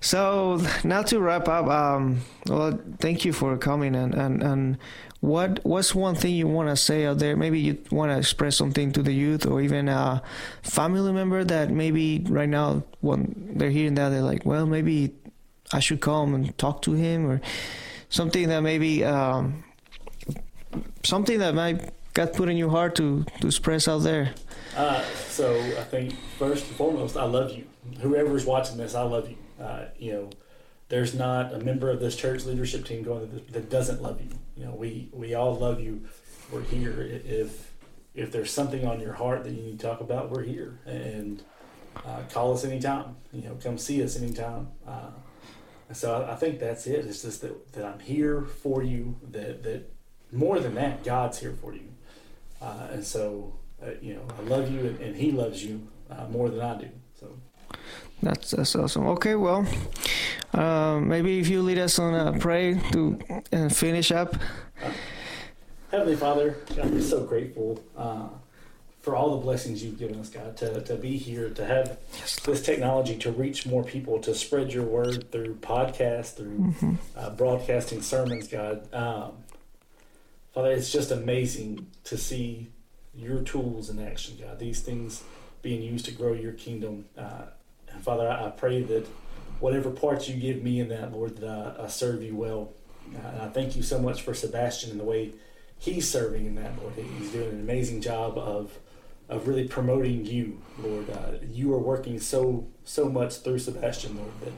So 0.00 0.60
now 0.84 1.02
to 1.02 1.20
wrap 1.20 1.48
up, 1.48 1.66
um, 1.66 2.20
well, 2.46 2.78
thank 3.00 3.24
you 3.24 3.32
for 3.32 3.56
coming 3.56 3.94
and 3.94 4.14
and 4.14 4.42
and 4.42 4.78
what 5.20 5.64
what's 5.64 5.94
one 5.94 6.14
thing 6.14 6.34
you 6.34 6.46
want 6.46 6.68
to 6.68 6.76
say 6.76 7.06
out 7.06 7.18
there? 7.18 7.36
Maybe 7.36 7.58
you 7.58 7.78
want 7.90 8.12
to 8.12 8.18
express 8.18 8.56
something 8.56 8.92
to 8.92 9.02
the 9.02 9.12
youth 9.12 9.46
or 9.46 9.60
even 9.60 9.88
a 9.88 10.22
family 10.62 11.12
member 11.12 11.42
that 11.44 11.70
maybe 11.70 12.24
right 12.28 12.48
now 12.48 12.84
when 13.00 13.52
they're 13.56 13.70
hearing 13.70 13.94
that 13.94 14.10
they're 14.10 14.22
like, 14.22 14.44
well, 14.44 14.66
maybe 14.66 15.14
I 15.72 15.80
should 15.80 16.00
come 16.00 16.34
and 16.34 16.56
talk 16.58 16.82
to 16.82 16.92
him 16.92 17.26
or 17.26 17.40
something 18.08 18.48
that 18.48 18.60
maybe 18.60 19.04
um, 19.04 19.64
something 21.02 21.38
that 21.38 21.54
might 21.54 21.90
got 22.14 22.32
put 22.32 22.48
in 22.48 22.56
your 22.56 22.70
heart 22.70 22.94
to 22.96 23.24
to 23.40 23.46
express 23.46 23.88
out 23.88 24.02
there. 24.02 24.34
Uh, 24.76 25.02
so 25.28 25.58
I 25.58 25.84
think 25.84 26.14
first 26.38 26.66
and 26.66 26.76
foremost, 26.76 27.16
I 27.16 27.24
love 27.24 27.50
you. 27.50 27.64
Whoever's 28.00 28.44
watching 28.44 28.76
this, 28.76 28.94
I 28.94 29.02
love 29.02 29.28
you. 29.28 29.36
Uh, 29.60 29.86
you 29.98 30.12
know, 30.12 30.30
there's 30.88 31.14
not 31.14 31.52
a 31.52 31.58
member 31.58 31.90
of 31.90 32.00
this 32.00 32.16
church 32.16 32.44
leadership 32.44 32.84
team 32.84 33.02
going 33.02 33.30
that, 33.32 33.52
that 33.52 33.70
doesn't 33.70 34.02
love 34.02 34.20
you. 34.20 34.30
You 34.56 34.66
know, 34.66 34.74
we 34.74 35.08
we 35.12 35.34
all 35.34 35.54
love 35.54 35.80
you. 35.80 36.02
We're 36.50 36.62
here. 36.62 37.02
If 37.02 37.72
if 38.14 38.32
there's 38.32 38.50
something 38.50 38.86
on 38.86 39.00
your 39.00 39.14
heart 39.14 39.44
that 39.44 39.52
you 39.52 39.62
need 39.62 39.78
to 39.78 39.86
talk 39.86 40.00
about, 40.00 40.30
we're 40.30 40.44
here. 40.44 40.78
And 40.86 41.42
uh, 42.04 42.22
call 42.30 42.54
us 42.54 42.64
anytime. 42.64 43.16
You 43.32 43.42
know, 43.42 43.58
come 43.62 43.78
see 43.78 44.02
us 44.02 44.16
anytime. 44.16 44.68
Uh, 44.86 45.10
so 45.92 46.22
I, 46.22 46.32
I, 46.32 46.36
think 46.36 46.58
that's 46.58 46.86
it. 46.86 47.06
It's 47.06 47.22
just 47.22 47.42
that, 47.42 47.72
that 47.72 47.84
I'm 47.84 48.00
here 48.00 48.42
for 48.42 48.82
you. 48.82 49.16
That 49.30 49.62
that 49.64 49.92
more 50.32 50.60
than 50.60 50.74
that, 50.74 51.04
God's 51.04 51.38
here 51.38 51.56
for 51.60 51.74
you. 51.74 51.88
Uh, 52.60 52.88
and 52.92 53.04
so 53.04 53.54
uh, 53.82 53.90
you 54.00 54.14
know, 54.14 54.22
I 54.38 54.42
love 54.42 54.70
you, 54.70 54.80
and, 54.80 55.00
and 55.00 55.16
He 55.16 55.32
loves 55.32 55.64
you 55.64 55.86
uh, 56.10 56.26
more 56.28 56.48
than 56.48 56.60
I 56.60 56.78
do. 56.78 56.88
So. 57.18 57.36
That's 58.22 58.50
that's 58.52 58.74
awesome. 58.74 59.06
Okay, 59.08 59.34
well, 59.34 59.66
uh, 60.54 60.98
maybe 61.00 61.38
if 61.38 61.48
you 61.48 61.62
lead 61.62 61.78
us 61.78 61.98
on 61.98 62.14
a 62.14 62.38
pray 62.38 62.80
to 62.92 63.18
and 63.52 63.74
finish 63.74 64.10
up. 64.10 64.36
Heavenly 65.90 66.16
Father, 66.16 66.56
God, 66.74 66.90
we're 66.90 67.00
so 67.00 67.24
grateful 67.24 67.82
uh, 67.96 68.28
for 69.00 69.14
all 69.14 69.36
the 69.36 69.42
blessings 69.42 69.84
you've 69.84 69.98
given 69.98 70.18
us, 70.18 70.28
God, 70.28 70.56
to, 70.56 70.80
to 70.82 70.96
be 70.96 71.16
here, 71.16 71.48
to 71.50 71.64
have 71.64 71.96
yes. 72.18 72.40
this 72.40 72.60
technology 72.60 73.16
to 73.18 73.30
reach 73.30 73.64
more 73.64 73.84
people, 73.84 74.18
to 74.20 74.34
spread 74.34 74.72
your 74.72 74.82
word 74.82 75.30
through 75.30 75.54
podcasts, 75.56 76.34
through 76.34 76.58
mm-hmm. 76.58 76.94
Uh, 77.16 77.30
broadcasting 77.30 78.02
sermons, 78.02 78.48
God. 78.48 78.92
Um, 78.92 79.32
Father, 80.52 80.72
it's 80.72 80.90
just 80.90 81.12
amazing 81.12 81.86
to 82.02 82.18
see 82.18 82.72
your 83.14 83.42
tools 83.42 83.90
in 83.90 84.04
action, 84.04 84.38
God. 84.40 84.58
These 84.58 84.80
things 84.80 85.22
being 85.62 85.82
used 85.82 86.06
to 86.06 86.10
grow 86.10 86.32
your 86.32 86.54
kingdom. 86.54 87.04
Uh, 87.16 87.42
and 87.96 88.04
Father, 88.04 88.28
I, 88.28 88.46
I, 88.46 88.50
pray 88.50 88.82
that 88.82 89.06
whatever 89.58 89.90
parts 89.90 90.28
you 90.28 90.36
give 90.36 90.62
me 90.62 90.80
in 90.80 90.88
that, 90.90 91.12
Lord, 91.12 91.38
that 91.38 91.48
I, 91.48 91.84
I 91.84 91.86
serve 91.88 92.22
you 92.22 92.36
well. 92.36 92.72
And 93.06 93.42
I 93.42 93.48
thank 93.48 93.74
you 93.74 93.82
so 93.82 93.98
much 93.98 94.22
for 94.22 94.34
Sebastian 94.34 94.90
and 94.90 95.00
the 95.00 95.04
way 95.04 95.32
he's 95.78 96.08
serving 96.08 96.46
in 96.46 96.54
that, 96.56 96.76
Lord. 96.80 96.94
He's 96.94 97.30
doing 97.30 97.48
an 97.50 97.60
amazing 97.60 98.00
job 98.00 98.38
of 98.38 98.78
of 99.28 99.48
really 99.48 99.66
promoting 99.66 100.24
you, 100.24 100.62
Lord. 100.78 101.10
Uh, 101.10 101.32
you 101.50 101.72
are 101.74 101.78
working 101.78 102.20
so 102.20 102.66
so 102.84 103.08
much 103.08 103.38
through 103.38 103.58
Sebastian, 103.58 104.16
Lord, 104.16 104.32
that 104.40 104.52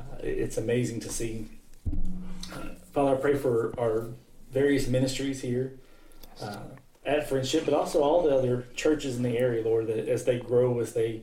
uh, 0.00 0.18
it's 0.22 0.56
amazing 0.56 1.00
to 1.00 1.08
see. 1.08 1.46
Uh, 2.52 2.74
Father, 2.92 3.16
I 3.16 3.20
pray 3.20 3.34
for 3.34 3.78
our 3.78 4.08
various 4.50 4.88
ministries 4.88 5.40
here. 5.42 5.74
Uh, 6.40 6.58
at 7.04 7.28
Friendship, 7.28 7.64
but 7.64 7.74
also 7.74 8.00
all 8.02 8.22
the 8.22 8.36
other 8.36 8.64
churches 8.76 9.16
in 9.16 9.24
the 9.24 9.36
area, 9.36 9.64
Lord, 9.64 9.88
that 9.88 10.08
as 10.08 10.24
they 10.24 10.38
grow, 10.38 10.78
as 10.78 10.92
they 10.92 11.22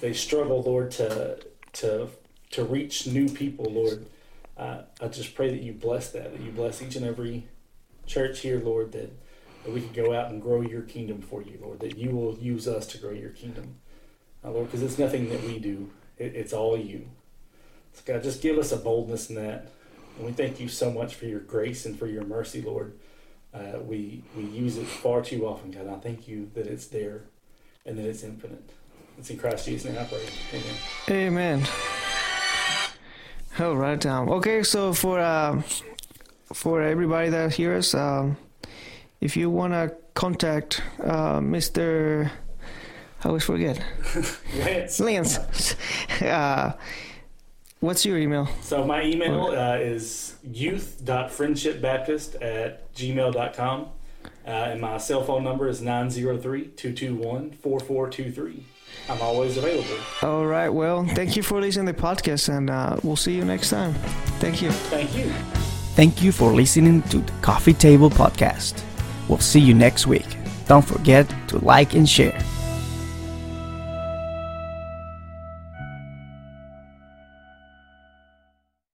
they 0.00 0.12
struggle, 0.12 0.62
Lord, 0.62 0.90
to 0.92 1.38
to 1.74 2.08
to 2.52 2.64
reach 2.64 3.06
new 3.06 3.28
people, 3.28 3.66
Lord. 3.66 4.06
Uh, 4.56 4.82
I 5.00 5.08
just 5.08 5.34
pray 5.34 5.50
that 5.50 5.62
you 5.62 5.72
bless 5.72 6.10
that, 6.10 6.32
that 6.32 6.40
you 6.40 6.52
bless 6.52 6.80
each 6.80 6.94
and 6.96 7.04
every 7.04 7.48
church 8.06 8.40
here, 8.40 8.60
Lord, 8.60 8.92
that, 8.92 9.10
that 9.64 9.72
we 9.72 9.80
can 9.80 9.92
go 9.92 10.14
out 10.14 10.30
and 10.30 10.40
grow 10.40 10.60
your 10.60 10.82
kingdom 10.82 11.20
for 11.20 11.42
you, 11.42 11.58
Lord, 11.60 11.80
that 11.80 11.98
you 11.98 12.10
will 12.10 12.38
use 12.38 12.68
us 12.68 12.86
to 12.88 12.98
grow 12.98 13.10
your 13.10 13.30
kingdom, 13.30 13.76
uh, 14.44 14.52
Lord, 14.52 14.66
because 14.66 14.82
it's 14.82 14.98
nothing 14.98 15.28
that 15.30 15.42
we 15.42 15.58
do, 15.58 15.90
it, 16.16 16.36
it's 16.36 16.52
all 16.52 16.76
you. 16.76 17.08
So, 17.94 18.02
God, 18.04 18.22
just 18.22 18.42
give 18.42 18.58
us 18.58 18.70
a 18.70 18.76
boldness 18.76 19.28
in 19.30 19.36
that. 19.36 19.68
And 20.16 20.26
we 20.26 20.32
thank 20.32 20.60
you 20.60 20.68
so 20.68 20.92
much 20.92 21.16
for 21.16 21.26
your 21.26 21.40
grace 21.40 21.86
and 21.86 21.98
for 21.98 22.06
your 22.06 22.24
mercy, 22.24 22.62
Lord. 22.62 22.96
Uh, 23.52 23.78
we 23.80 24.22
we 24.36 24.44
use 24.44 24.76
it 24.76 24.86
far 24.86 25.22
too 25.22 25.46
often, 25.46 25.70
God. 25.70 25.88
I 25.88 25.98
thank 25.98 26.26
you 26.26 26.50
that 26.54 26.66
it's 26.66 26.86
there 26.86 27.22
and 27.86 27.96
that 27.98 28.04
it's 28.04 28.24
infinite. 28.24 28.70
It's 29.18 29.30
in 29.30 29.38
Christ 29.38 29.66
Jesus' 29.66 29.90
name 29.90 30.00
I 30.00 30.04
pray. 30.04 30.26
Amen. 30.52 30.76
Amen. 31.10 31.66
Oh, 33.58 33.74
right 33.74 34.00
down. 34.00 34.28
Okay, 34.28 34.62
so 34.62 34.92
for 34.92 35.18
uh, 35.20 35.62
for 36.52 36.82
everybody 36.82 37.30
that 37.30 37.54
hears, 37.54 37.94
um, 37.94 38.36
if 39.20 39.36
you 39.36 39.50
wanna 39.50 39.92
contact 40.14 40.82
uh, 41.02 41.40
Mr. 41.40 42.30
I 43.22 43.28
always 43.28 43.44
forget. 43.44 43.82
Lance. 44.58 45.00
Lance. 45.00 45.76
uh, 46.20 46.72
What's 47.84 48.06
your 48.06 48.16
email? 48.16 48.48
So 48.62 48.86
my 48.86 49.04
email 49.04 49.48
uh, 49.48 49.76
is 49.76 50.36
youth.friendshipbaptist 50.42 52.36
at 52.40 52.90
gmail.com. 52.94 53.88
Uh, 54.46 54.48
and 54.48 54.80
my 54.80 54.96
cell 54.96 55.22
phone 55.22 55.44
number 55.44 55.68
is 55.68 55.82
903-221-4423. 55.82 58.62
I'm 59.08 59.20
always 59.20 59.56
available. 59.56 59.96
All 60.22 60.46
right. 60.46 60.68
Well, 60.68 61.04
thank 61.04 61.36
you 61.36 61.42
for 61.42 61.60
listening 61.60 61.86
to 61.86 61.92
the 61.92 62.00
podcast, 62.02 62.48
and 62.48 62.70
uh, 62.70 62.96
we'll 63.02 63.16
see 63.16 63.34
you 63.34 63.44
next 63.44 63.70
time. 63.70 63.92
Thank 64.40 64.62
you. 64.62 64.70
Thank 64.70 65.14
you. 65.16 65.30
Thank 65.94 66.22
you 66.22 66.32
for 66.32 66.52
listening 66.52 67.02
to 67.02 67.18
the 67.18 67.32
Coffee 67.42 67.74
Table 67.74 68.10
Podcast. 68.10 68.82
We'll 69.28 69.38
see 69.38 69.60
you 69.60 69.74
next 69.74 70.06
week. 70.06 70.26
Don't 70.66 70.84
forget 70.84 71.32
to 71.48 71.58
like 71.64 71.94
and 71.94 72.08
share. 72.08 72.38